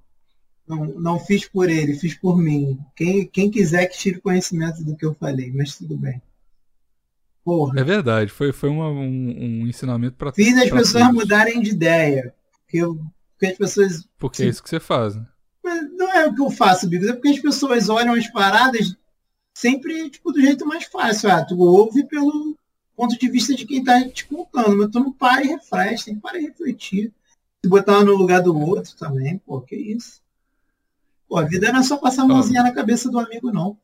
[0.68, 2.78] Não, não fiz por ele, fiz por mim.
[2.96, 6.22] Quem, quem quiser que tire conhecimento do que eu falei, mas tudo bem.
[7.48, 7.80] Porra.
[7.80, 11.16] É verdade, foi, foi uma- um, um ensinamento pra Fiz as pra pessoas todos.
[11.18, 12.36] mudarem de ideia.
[12.66, 13.00] Porque, eu-
[13.32, 14.06] porque as pessoas.
[14.20, 15.26] Porque é isso que você faz, né?
[15.64, 18.94] Mas não é o que eu faço, Bigos, é porque as pessoas olham as paradas
[19.56, 21.32] sempre tipo, do jeito mais fácil.
[21.32, 22.58] Ah, tu ouve pelo
[22.98, 26.16] ponto de vista de quem tá te contando, mas tu não para e reflete, tem
[26.16, 27.14] que parar e refletir.
[27.64, 30.22] Se botar um no lugar do outro também, pô, que isso.
[31.30, 33.78] Pô, a vida não é só passar a mãozinha na cabeça do amigo, não.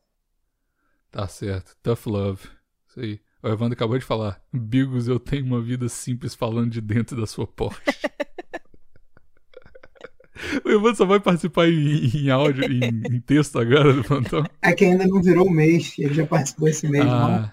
[1.10, 1.74] Tá certo.
[1.82, 2.42] Tough love.
[2.88, 3.23] Isso aí.
[3.44, 4.40] O Evandro acabou de falar.
[4.50, 7.78] Bigos, eu tenho uma vida simples falando de dentro da sua Porsche.
[10.64, 14.46] o Evandro só vai participar em, em áudio, em, em texto agora do plantão.
[14.62, 17.12] É que ainda não virou mês, ele já participou esse mês, não.
[17.12, 17.52] Ah,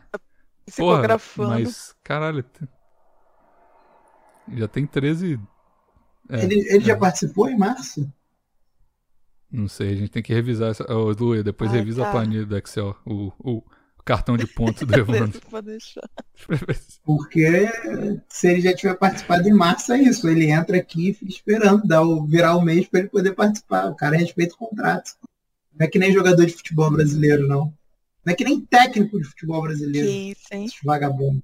[0.77, 1.49] porra, Psicografando.
[1.49, 2.45] mas, caralho.
[4.53, 5.37] Já tem 13...
[6.29, 6.95] É, Ele, ele já é.
[6.95, 8.09] participou em março?
[9.51, 10.89] Não sei, a gente tem que revisar essa...
[10.89, 12.11] Ô, Lu, depois Ai, revisa a tá.
[12.13, 12.95] planilha do Excel.
[13.05, 13.61] O, o
[14.03, 15.39] cartão de ponto do Evandro.
[17.03, 17.67] Porque
[18.29, 20.27] se ele já tiver participado em março, é isso.
[20.29, 23.85] Ele entra aqui e fica esperando dar o, virar o mês para ele poder participar.
[23.89, 25.11] O cara respeita o contrato.
[25.77, 27.73] Não é que nem jogador de futebol brasileiro, não.
[28.25, 30.07] Não é que nem técnico de futebol brasileiro.
[30.07, 30.65] Que isso, hein?
[30.65, 31.43] Esse vagabundo.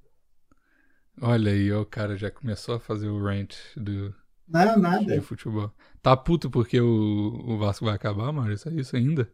[1.19, 4.13] Olha aí, ó, o cara já começou a fazer o rant do,
[4.47, 5.21] Não, de nada.
[5.23, 5.73] futebol.
[6.01, 8.69] Tá puto porque o, o Vasco vai acabar, Maurício?
[8.69, 9.27] É isso ainda?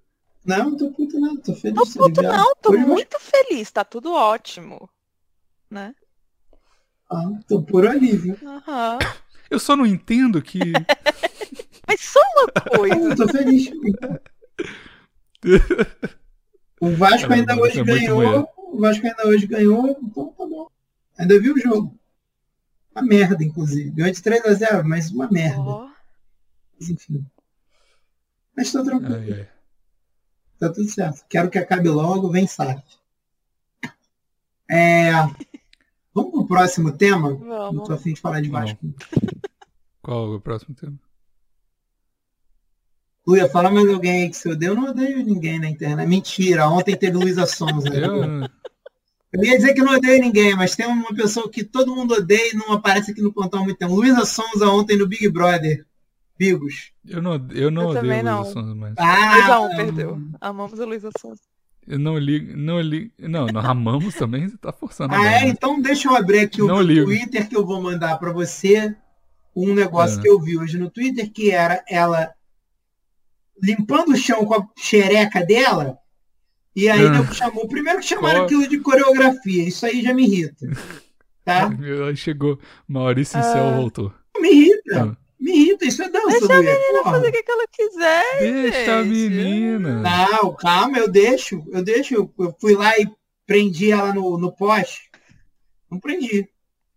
[0.45, 1.37] Não, não tô puto não.
[1.37, 1.77] Tô feliz.
[1.77, 2.37] Tô puto aliviado.
[2.37, 4.89] não, tô Hoje muito feliz, tá tudo ótimo.
[5.69, 5.95] Né?
[7.09, 8.37] Ah, tô por alívio.
[8.43, 8.99] Aham.
[9.49, 10.59] Eu só não entendo que.
[11.87, 12.95] Mas só uma coisa.
[12.95, 13.71] Eu tô feliz.
[16.79, 18.47] O Vasco Caramba, ainda hoje é ganhou.
[18.57, 20.67] O Vasco ainda hoje ganhou, então tá bom.
[21.17, 21.97] Ainda viu o jogo.
[22.95, 23.91] Uma merda, inclusive.
[23.91, 25.61] Ganhou de 3 a 0 mas uma merda.
[25.61, 25.89] Ó,
[26.79, 27.25] Mas enfim.
[28.55, 29.15] Mas tô tranquilo.
[29.15, 29.52] Ai, ai.
[30.63, 31.25] Tá tudo certo.
[31.27, 32.81] Quero que acabe logo, vem SAF.
[34.71, 35.11] É...
[36.13, 37.31] Vamos pro próximo tema?
[37.31, 37.87] Não vamos.
[37.87, 38.79] tô afim de falar de Vasco.
[40.01, 40.97] Qual é o próximo tema?
[43.27, 44.69] Luia, fala mais alguém aí que você odeia.
[44.69, 46.07] Eu não odeio ninguém na internet.
[46.07, 47.83] Mentira, ontem teve Luísa Sons.
[47.83, 47.97] Né?
[47.97, 48.47] Eu,
[49.33, 52.53] Eu ia dizer que não odeio ninguém, mas tem uma pessoa que todo mundo odeia
[52.53, 53.95] e não aparece aqui no plantão há muito tempo.
[53.95, 55.85] Luísa Sonza ontem no Big Brother.
[56.37, 56.91] Bigos.
[57.07, 58.37] eu não, eu não Eu odeio também o não.
[58.41, 58.93] Luísa Sonza, mas.
[58.97, 60.21] Ah, 2 a 1 perdeu.
[60.41, 61.41] Amamos a Luísa Sonza.
[61.85, 62.57] Eu não ligo.
[62.57, 63.11] Não ligo.
[63.19, 65.47] Não, nós amamos também, você tá forçando Ah, é?
[65.47, 67.05] Então deixa eu abrir aqui o Não meu ligo.
[67.05, 68.95] Twitter que eu vou mandar para você.
[69.55, 70.21] um negócio É.
[70.23, 72.31] que eu vi hoje no Twitter, que era ela
[73.61, 75.97] limpando o chão com a xereca dela,
[76.75, 77.31] e aí Ah.
[77.33, 77.67] chamou.
[77.67, 78.45] Primeiro que chamaram Qual?
[78.45, 80.65] aquilo de coreografia, isso aí já me irrita.
[81.45, 81.67] Tá?
[82.07, 82.57] Aí chegou.
[82.87, 83.43] Maurício Ah.
[83.43, 84.13] Céu voltou.
[84.39, 85.11] Me irrita.
[85.11, 85.17] Ah.
[85.43, 86.79] Me irrita, isso é dança, Deixa a Luia.
[86.91, 87.11] Porra.
[87.11, 88.39] Fazer o que, ela quiser.
[88.39, 89.09] Deixa a gente.
[89.11, 90.01] menina.
[90.01, 92.13] Não, calma, eu deixo, eu deixo.
[92.39, 93.05] Eu, fui lá e
[93.45, 95.11] prendi ela no, no poste.
[95.91, 96.47] Não prendi.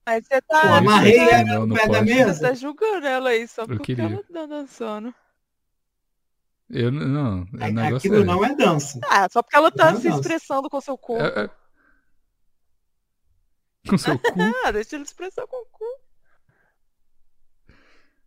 [0.07, 2.05] Mas você Pô, tá, amarrei Isso, ela no no pé da poste.
[2.14, 2.40] você mesa.
[2.49, 4.05] tá julgando ela aí só Eu porque queria.
[4.14, 5.12] ela tá dançando.
[6.70, 8.24] Eu não, negócio Aquilo é.
[8.24, 9.01] não é dança.
[9.11, 10.16] Ah, só porque ela tá Não, se não.
[10.20, 11.24] expressando com seu corpo.
[11.24, 11.51] É- é-
[13.90, 14.34] Com seu cu.
[14.64, 15.84] Ah, deixa ele expressar com o cu.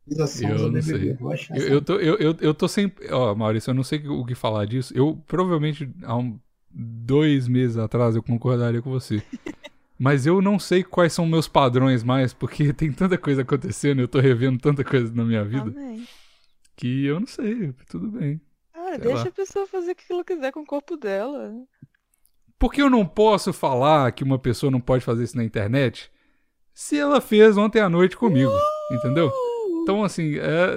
[0.10, 1.18] Eu não sei.
[1.51, 2.91] Eu, eu, tô, eu, eu, eu tô sem.
[3.12, 4.93] Ó, Maurício, eu não sei o que falar disso.
[4.95, 6.39] Eu provavelmente há um,
[6.70, 9.22] dois meses atrás eu concordaria com você.
[9.97, 14.07] Mas eu não sei quais são meus padrões mais, porque tem tanta coisa acontecendo, eu
[14.07, 16.07] tô revendo tanta coisa na minha vida, Amém.
[16.76, 18.39] que eu não sei, tudo bem.
[18.72, 19.28] Cara, Sei deixa lá.
[19.28, 21.53] a pessoa fazer o que ela quiser com o corpo dela.
[22.57, 26.10] Por que eu não posso falar que uma pessoa não pode fazer isso na internet
[26.74, 28.51] se ela fez ontem à noite comigo?
[28.91, 29.32] Entendeu?
[29.89, 30.75] Então, assim, é.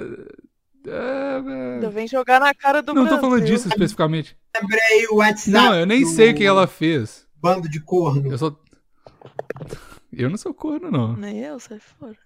[0.87, 1.89] é- Ainda é...
[1.89, 3.29] vem jogar na cara do Não tô Brasil.
[3.29, 4.35] falando disso especificamente.
[4.59, 5.51] Lembrei o WhatsApp.
[5.51, 7.27] Não, eu nem do sei o que ela fez.
[7.35, 8.31] Bando de corno.
[8.31, 8.59] Eu só.
[10.11, 11.15] Eu não sou corno, não.
[11.15, 12.17] Nem eu, sai fora.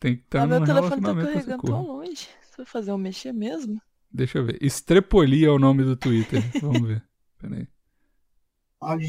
[0.00, 2.28] Tem que estar ah, meu telefone tá carregando tão longe.
[2.42, 3.80] Você vai fazer um mexer mesmo?
[4.12, 4.58] Deixa eu ver.
[4.60, 6.42] Estrepoli é o nome do Twitter.
[6.60, 7.04] Vamos ver.
[7.40, 7.68] Peraí.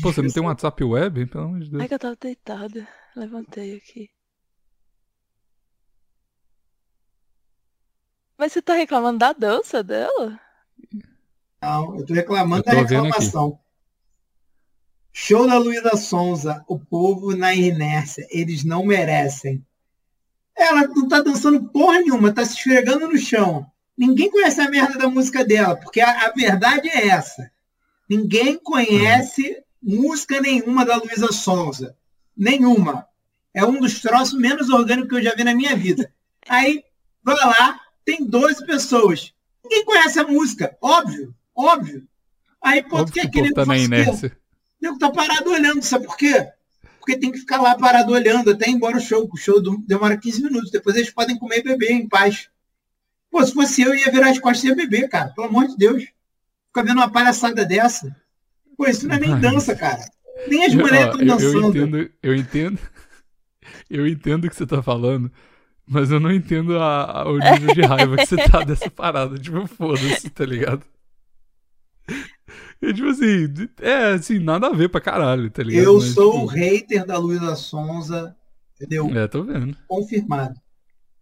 [0.01, 0.45] Pô, você não tem um.
[0.45, 1.25] WhatsApp web?
[1.25, 1.81] Pelo amor de Deus.
[1.81, 2.87] Ai que eu tava deitada.
[3.15, 4.09] Levantei aqui.
[8.37, 10.39] Mas você tá reclamando da dança dela?
[11.61, 13.59] Não, eu tô reclamando Eu tô da reclamação.
[15.11, 16.63] Show da Luísa Sonza.
[16.67, 18.27] O povo na inércia.
[18.31, 19.65] Eles não merecem.
[20.55, 23.65] Ela não tá dançando porra nenhuma, tá se esfregando no chão.
[23.97, 27.51] Ninguém conhece a merda da música dela, porque a, a verdade é essa.
[28.09, 31.95] Ninguém conhece música nenhuma da Luísa Sonza.
[32.35, 33.07] Nenhuma.
[33.53, 36.11] É um dos troços menos orgânicos que eu já vi na minha vida.
[36.47, 36.83] Aí,
[37.23, 39.33] vai lá, tem 12 pessoas.
[39.63, 40.77] Ninguém conhece a música.
[40.81, 42.07] Óbvio, óbvio.
[42.61, 43.95] Aí, pô, tu quer que o que povo nego tá na faça o quê?
[43.95, 44.37] inércia.
[44.81, 46.47] O nego tá parado olhando, sabe por quê?
[46.99, 49.29] Porque tem que ficar lá parado olhando até embora o show.
[49.31, 50.71] O show demora 15 minutos.
[50.71, 52.49] Depois eles podem comer e beber em paz.
[53.29, 55.29] Pô, se fosse eu, ia virar as costas e ia beber, cara.
[55.29, 56.03] Pelo amor de Deus.
[56.67, 58.15] Ficar vendo uma palhaçada dessa.
[58.77, 60.09] Pô, isso não é nem dança, cara.
[60.47, 61.77] Nem as mulheres estão eu, eu dançando.
[61.77, 62.79] entendo, eu entendo.
[63.89, 65.31] Eu entendo o que você tá falando,
[65.87, 69.37] mas eu não entendo a, a- o nível de raiva que você tá dessa parada.
[69.37, 70.83] Tipo, foda-se, tá ligado?
[72.81, 73.47] É tipo assim,
[73.79, 75.83] é assim, nada a ver pra caralho, tá ligado?
[75.85, 78.35] Eu Mas, sou o tipo, hater da Luísa Sonza,
[78.75, 79.07] entendeu?
[79.17, 79.77] É, tô vendo.
[79.87, 80.59] Confirmado.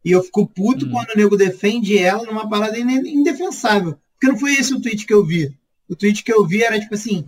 [0.04, 0.92] E eu fico puto Hum.
[0.92, 3.96] quando o nego defende ela numa parada indefensável.
[4.14, 5.56] Porque não foi esse o tweet que eu vi.
[5.88, 7.26] O tweet que eu vi era tipo assim: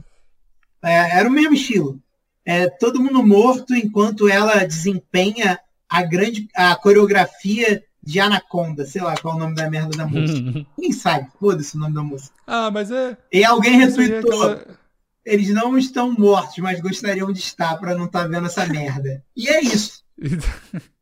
[0.84, 2.00] é, era o mesmo estilo.
[2.44, 5.60] É, todo mundo morto enquanto ela desempenha
[5.98, 10.06] a grande a coreografia de Anaconda, sei lá qual é o nome da merda da
[10.08, 10.66] música.
[10.78, 12.36] Ninguém sabe, foda-se o nome da música.
[12.48, 13.16] ah, mas é.
[13.32, 14.44] E alguém aí é retweetou.
[14.44, 14.78] aquela-
[15.26, 19.24] Eles não estão mortos, mas gostariam de estar para não estar vendo essa merda.
[19.38, 20.04] E é isso.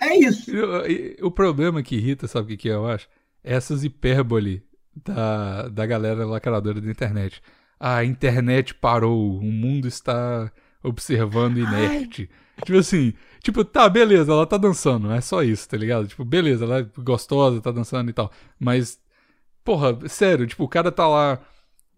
[0.00, 0.50] É isso.
[0.88, 3.08] E O problema que irrita, sabe o que, que é, eu acho?
[3.42, 4.62] Essas hipérbole
[5.04, 7.40] da, da galera lacradora da internet.
[7.80, 10.50] A internet parou, o mundo está
[10.82, 12.28] observando inerte.
[12.64, 16.08] Tipo assim, tipo, tá, beleza, ela tá dançando, é só isso, tá ligado?
[16.08, 18.30] Tipo, beleza, ela é gostosa, tá dançando e tal.
[18.58, 18.98] Mas,
[19.64, 21.38] porra, sério, tipo, o cara tá lá,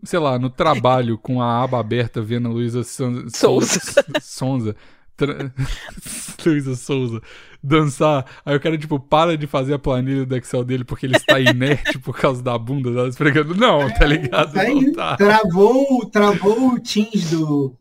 [0.02, 3.80] sei lá, no trabalho com a aba aberta vendo a Luísa Souza.
[4.20, 4.76] Sonza.
[6.44, 7.20] Luísa Souza
[7.62, 8.24] dançar.
[8.44, 11.38] Aí o cara, tipo, para de fazer a planilha do Excel dele porque ele está
[11.40, 13.54] inerte por causa da bunda dela esfregando.
[13.54, 14.56] Não, tá ligado?
[14.58, 15.16] Aí, Não tá.
[15.16, 17.76] travou, travou o Teams do,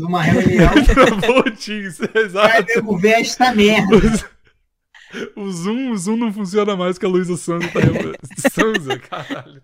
[0.06, 0.70] de uma reunião.
[0.84, 2.66] Travou o Teams, Vai exato.
[2.74, 3.96] nego ver esta merda.
[5.36, 7.80] O Zoom, o Zoom não funciona mais que a Luísa Souza tá.
[8.50, 9.62] Souza, caralho.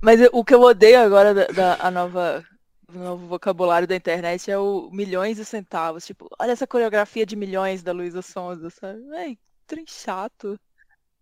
[0.00, 2.42] Mas o que eu odeio agora da, da- a nova,
[2.88, 6.06] o novo vocabulário da internet é o milhões e centavos.
[6.06, 9.00] Tipo, olha essa coreografia de milhões da Luísa Sonza, sabe?
[9.10, 10.58] Véi, trem chato.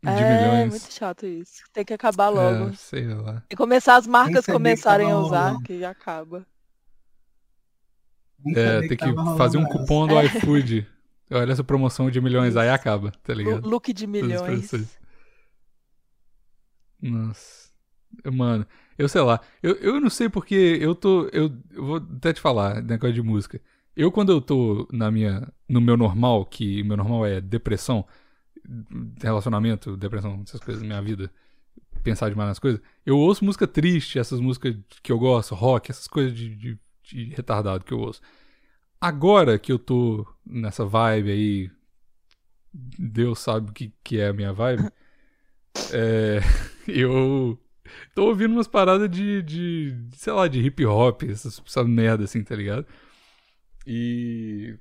[0.03, 0.70] De é, milhões.
[0.70, 1.62] muito chato isso.
[1.72, 2.68] Tem que acabar logo.
[2.68, 3.43] É, sei lá.
[3.51, 6.47] E começar as marcas começarem a usar, que já acaba.
[8.55, 9.78] É, tem que fazer um essa.
[9.78, 10.86] cupom do iFood.
[11.30, 13.68] Olha essa promoção de milhões, aí acaba, tá ligado?
[13.68, 14.70] Look de milhões.
[17.01, 17.64] Nossa.
[18.32, 18.66] Mano,
[18.97, 19.40] eu sei lá.
[19.62, 21.28] Eu, eu não sei porque eu tô.
[21.32, 23.61] Eu, eu vou até te falar, negócio de música.
[23.97, 25.49] Eu, quando eu tô na minha.
[25.68, 28.05] No meu normal, que meu normal é depressão,
[29.20, 31.30] relacionamento, depressão, essas coisas na minha vida,
[32.03, 36.07] pensar demais nas coisas, eu ouço música triste, essas músicas que eu gosto, rock, essas
[36.07, 38.21] coisas de, de, de retardado que eu ouço.
[39.01, 41.71] Agora que eu tô nessa vibe aí,
[42.73, 44.83] Deus sabe o que, que é a minha vibe,
[45.93, 46.41] é,
[46.89, 47.59] eu
[48.15, 52.43] tô ouvindo umas paradas de, de, sei lá, de hip hop, essas, essa merda assim,
[52.43, 52.87] tá ligado?
[53.87, 54.79] E.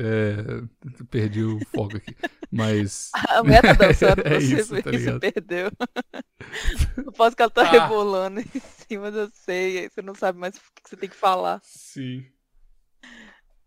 [0.00, 0.62] É,
[1.10, 2.14] perdi o foco aqui.
[2.52, 3.10] Mas.
[3.28, 5.70] A mulher tá dançando, É você, isso, tá perdeu.
[6.96, 7.70] Eu posso que ela tá Ah.
[7.70, 8.46] rebolando em
[8.88, 11.60] cima da ceia, aí você não sabe mais o que você tem que falar.
[11.64, 12.24] Sim.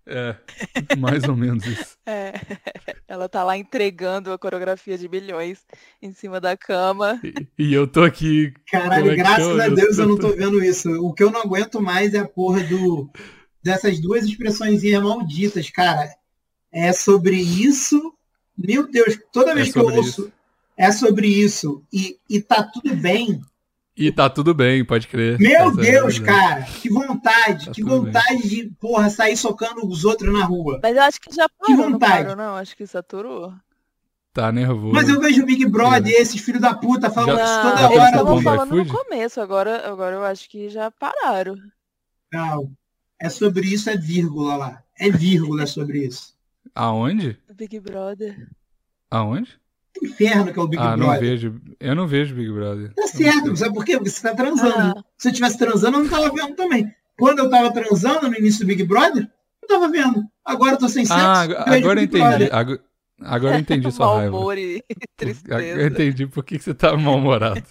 [0.07, 0.35] É,
[0.97, 1.95] mais ou menos isso.
[2.07, 2.33] É,
[3.07, 5.63] ela tá lá entregando a coreografia de milhões
[6.01, 7.19] em cima da cama.
[7.23, 8.51] E, e eu tô aqui.
[8.69, 10.89] Caralho, é graças a Deus eu não tô tô- vendo isso.
[11.05, 13.09] O que eu não aguento mais é a porra do
[13.63, 16.09] dessas duas expressões malditas, cara.
[16.71, 18.13] É sobre isso.
[18.57, 20.31] Meu Deus, toda É vez que eu ouço isso.
[20.77, 23.41] é sobre isso e, e tá tudo bem.
[23.97, 25.37] E tá tudo bem, pode crer.
[25.37, 30.05] Meu Essa é Deus, cara, que vontade, Tá que vontade de, porra, sair socando os
[30.05, 30.79] outros na rua.
[30.81, 32.23] Mas eu acho que já parou, não vontade.
[32.23, 32.55] parou, não?
[32.55, 33.53] Acho que saturou.
[34.33, 34.93] Tá nervoso.
[34.93, 37.77] Mas eu vejo o Big Brother, esses filhos da puta falando Já- isso Não, toda
[37.81, 38.09] já eles hora.
[38.11, 41.55] estavam do falando no começo, agora, agora eu acho que já pararam.
[42.31, 42.71] Não,
[43.19, 44.83] é sobre isso, é vírgula lá.
[44.97, 46.33] É vírgula sobre isso.
[46.75, 47.37] Aonde?
[47.47, 48.47] do Big Brother.
[49.09, 49.59] Aonde?
[49.93, 51.19] Que inferno que é o Big ah, não Brother.
[51.21, 51.61] vejo.
[51.79, 52.93] Eu não vejo Big Brother.
[52.93, 53.97] Tá certo, sabe por quê?
[53.97, 54.99] Porque você tá transando.
[54.99, 55.03] Ah.
[55.17, 56.93] Se eu estivesse transando, eu não tava vendo também.
[57.17, 59.29] Quando eu tava transando no início do Big Brother,
[59.61, 60.23] eu tava vendo.
[60.45, 61.21] Agora eu tô sem sexo.
[61.21, 62.49] Ah, vejo agora eu entendi.
[62.51, 62.83] Agora,
[63.19, 64.37] agora eu entendi sua Mau raiva.
[64.37, 65.83] humor e Eu tristeza.
[65.87, 67.61] entendi por que você tá mal-humorado.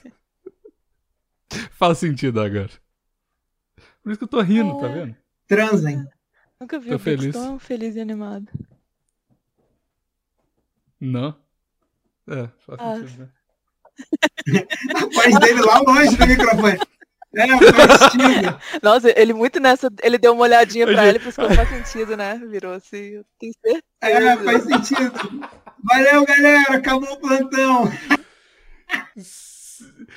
[1.73, 2.71] Faz sentido agora.
[4.03, 4.93] Por isso que eu tô rindo, tá É.
[4.93, 5.17] vendo?
[5.49, 6.05] Transem.
[6.61, 7.33] Nunca vi Tô o feliz.
[7.33, 8.47] tão feliz e animado.
[11.01, 11.35] Não.
[12.29, 12.97] É, faz Ah.
[12.97, 13.29] sentido, né?
[14.97, 16.79] A voz dele lá longe do microfone.
[17.37, 18.61] É, faz sentido.
[18.83, 19.89] Nossa, ele muito nessa.
[20.03, 22.41] Ele deu uma olhadinha pra Hoje- ela e pensou, faz sentido, né?
[22.49, 22.97] Virou assim.
[22.99, 23.85] Eu tenho certeza.
[24.01, 25.13] É, faz sentido.
[25.85, 26.75] Valeu, galera.
[26.77, 27.91] Acabou o plantão.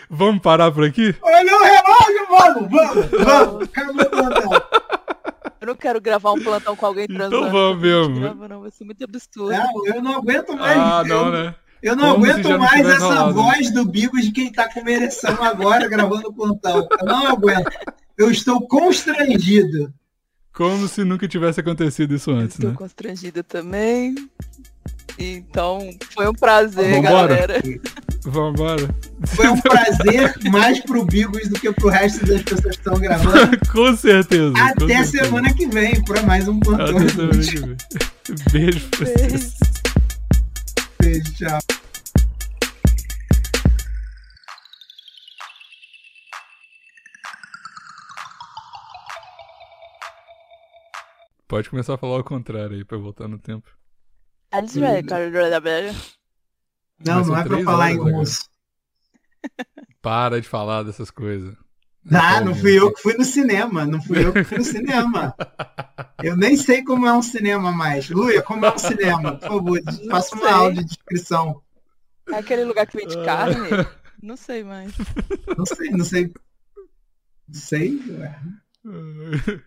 [0.09, 1.15] Vamos parar por aqui?
[1.21, 3.63] Olha o relógio, vamos, vamos, vamos.
[3.69, 4.51] Acabou o plantão.
[5.63, 7.37] Eu não quero gravar um plantão com alguém transando.
[7.37, 8.19] Então vamos mesmo.
[8.19, 9.53] grava, não, vai ser muito absurdo.
[9.57, 10.77] Não, eu não aguento mais.
[10.77, 11.55] Ah, não, eu, né?
[11.81, 13.33] eu não Como aguento não mais essa rolado, né?
[13.33, 16.85] voz do Bigos de quem tá com uma ereção agora gravando o plantão.
[16.99, 17.71] Eu não aguento.
[18.17, 19.93] Eu estou constrangido.
[20.51, 22.75] Como se nunca tivesse acontecido isso antes, Estou né?
[22.77, 24.15] constrangida também.
[25.17, 27.27] Então, foi um prazer, Vambora.
[27.27, 27.61] galera.
[28.25, 28.95] Vambora.
[29.27, 33.57] Foi um prazer mais pro Bigos do que pro resto das pessoas que estão gravando.
[33.71, 34.53] com certeza.
[34.53, 35.25] com Até certeza.
[35.25, 36.97] semana que vem para mais um plantão.
[36.97, 37.77] Até semana que vem.
[38.51, 39.53] Beijo pra vocês.
[40.99, 41.59] Beijo, tchau.
[51.47, 53.69] Pode começar a falar o contrário aí pra eu voltar no tempo.
[54.79, 55.29] Ray, cara.
[57.05, 58.43] Não, Mas não são é pra falar em russo.
[60.01, 61.55] Para de falar dessas coisas.
[62.11, 63.85] Ah, não fui eu que fui no cinema.
[63.85, 65.35] Não fui eu que fui no cinema.
[66.21, 68.09] Eu nem sei como é um cinema mais.
[68.09, 69.35] Luia, como é um cinema?
[69.37, 69.79] Por favor,
[70.09, 70.53] faça uma sei.
[70.53, 71.61] audiodescrição.
[72.31, 73.25] É aquele lugar que vende Ah.
[73.25, 73.69] carne?
[74.21, 74.93] Não sei mais.
[75.57, 76.33] Não sei, não sei.
[77.47, 77.99] Não sei.
[78.09, 78.39] ué.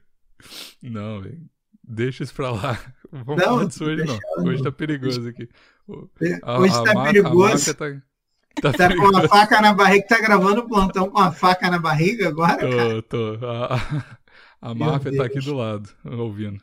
[0.82, 1.47] Não, velho.
[1.87, 2.78] Deixa isso pra lá.
[3.12, 4.07] Vamos Não, falar disso hoje não.
[4.18, 4.49] deixando.
[4.49, 5.49] Hoje tá perigoso aqui.
[5.87, 6.09] O-
[6.43, 7.74] a- Hoje a tá perigoso.
[7.74, 9.24] tá, tá Tá com perigosa.
[9.24, 10.07] a faca na barriga.
[10.09, 13.03] Tá gravando o plantão com a faca na barriga agora, cara?
[13.03, 13.47] Tô, tô.
[13.47, 14.18] A, a-
[14.61, 15.45] a máfia tá aqui Deus.
[15.45, 16.61] do lado, ouvindo.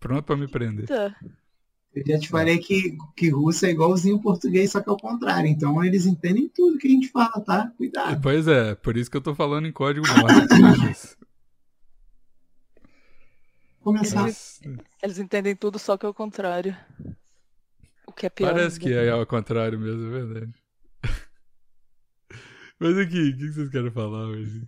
[0.00, 0.82] Pronto pra me prender.
[0.90, 1.14] Eita.
[1.94, 5.46] Eu já te falei que, que russo é igualzinho português, só que ao contrário.
[5.48, 7.70] Então eles entendem tudo que a gente fala, tá?
[7.76, 8.20] Cuidado.
[8.20, 11.16] Pois é, por isso que eu tô falando em código Morse.
[13.84, 14.22] Começar.
[14.22, 14.62] Mas
[15.02, 16.74] Eles entendem tudo, só que é o contrário.
[18.06, 18.52] O que é pior.
[18.52, 18.80] Parece ainda.
[18.80, 20.54] que é ao contrário mesmo, é verdade.
[22.80, 24.66] Mas aqui, o que vocês querem falar hoje?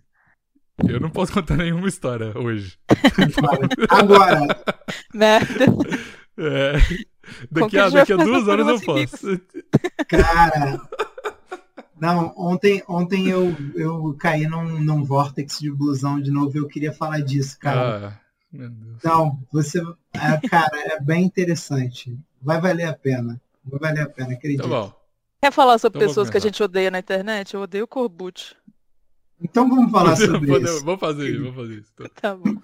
[0.87, 2.79] Eu não posso contar nenhuma história hoje.
[3.89, 4.41] Agora,
[5.15, 5.65] Merda.
[6.37, 6.73] É.
[7.51, 9.41] Daqui a, daqui a duas horas eu posso.
[10.09, 10.79] cara.
[11.99, 16.69] Não, ontem, ontem eu, eu caí num, num vórtex de blusão de novo e eu
[16.69, 18.09] queria falar disso, cara.
[18.09, 18.21] Ah,
[18.53, 19.03] meu Deus.
[19.03, 19.81] Não, você.
[20.15, 22.19] é, cara, é bem interessante.
[22.41, 23.41] Vai valer a pena.
[23.65, 24.63] Vai valer a pena, acredito.
[24.63, 24.93] Tá bom.
[25.43, 27.55] Quer falar sobre Então vou pessoas que a gente odeia na internet?
[27.55, 28.55] Eu odeio o Corbucci.
[29.41, 30.85] Então vamos falar Podemos- sobre podemos- isso.
[30.85, 31.93] Vamos fazer isso, vamos fazer isso.
[31.95, 32.55] Então, Tá bom.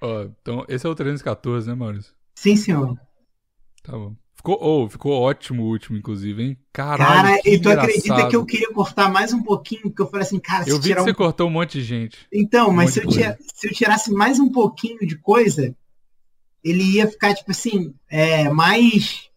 [0.00, 2.14] ó, então, esse é o 314, né, Maurício?
[2.34, 2.98] Sim, senhor.
[3.82, 4.16] Tá bom.
[4.36, 6.58] Ficou, oh, ficou ótimo o último, inclusive, hein?
[6.72, 8.28] Caralho, Cara, que e tu acredita engraçado.
[8.28, 9.82] que eu queria cortar mais um pouquinho?
[9.82, 11.14] Porque eu falei assim, cara, se Eu vi que tirar você um...
[11.14, 12.28] cortou um monte de gente.
[12.32, 15.74] Então, um mas se eu, tira- se eu tirasse mais um pouquinho de coisa,
[16.64, 19.30] ele ia ficar, tipo assim, é, mais.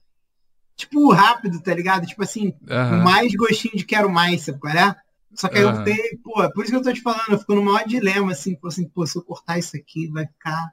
[0.76, 2.08] Tipo, rápido, tá ligado?
[2.08, 2.54] Tipo assim,
[2.88, 4.96] mais gostinho de quero mais, sabe qual é?
[5.36, 5.76] Só que aí eu Aham.
[5.76, 8.32] fiquei, pô, é por isso que eu tô te falando, eu fico no maior dilema,
[8.34, 10.72] assim, pô, assim, pô, se eu cortar isso aqui, vai ficar.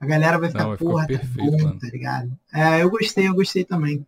[0.00, 1.78] A galera vai ficar, Não, porra, tá perfeito, bom, mano.
[1.80, 2.38] tá ligado?
[2.52, 4.06] É, eu gostei, eu gostei também.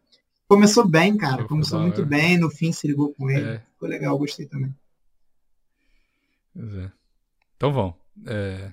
[0.48, 2.06] Começou bem, cara, Ficou começou muito hora.
[2.06, 3.48] bem, no fim se ligou com ele.
[3.48, 3.58] É.
[3.72, 4.74] Ficou legal, eu gostei também.
[6.54, 6.90] Pois é.
[7.56, 7.94] Então vamos.
[8.26, 8.70] É.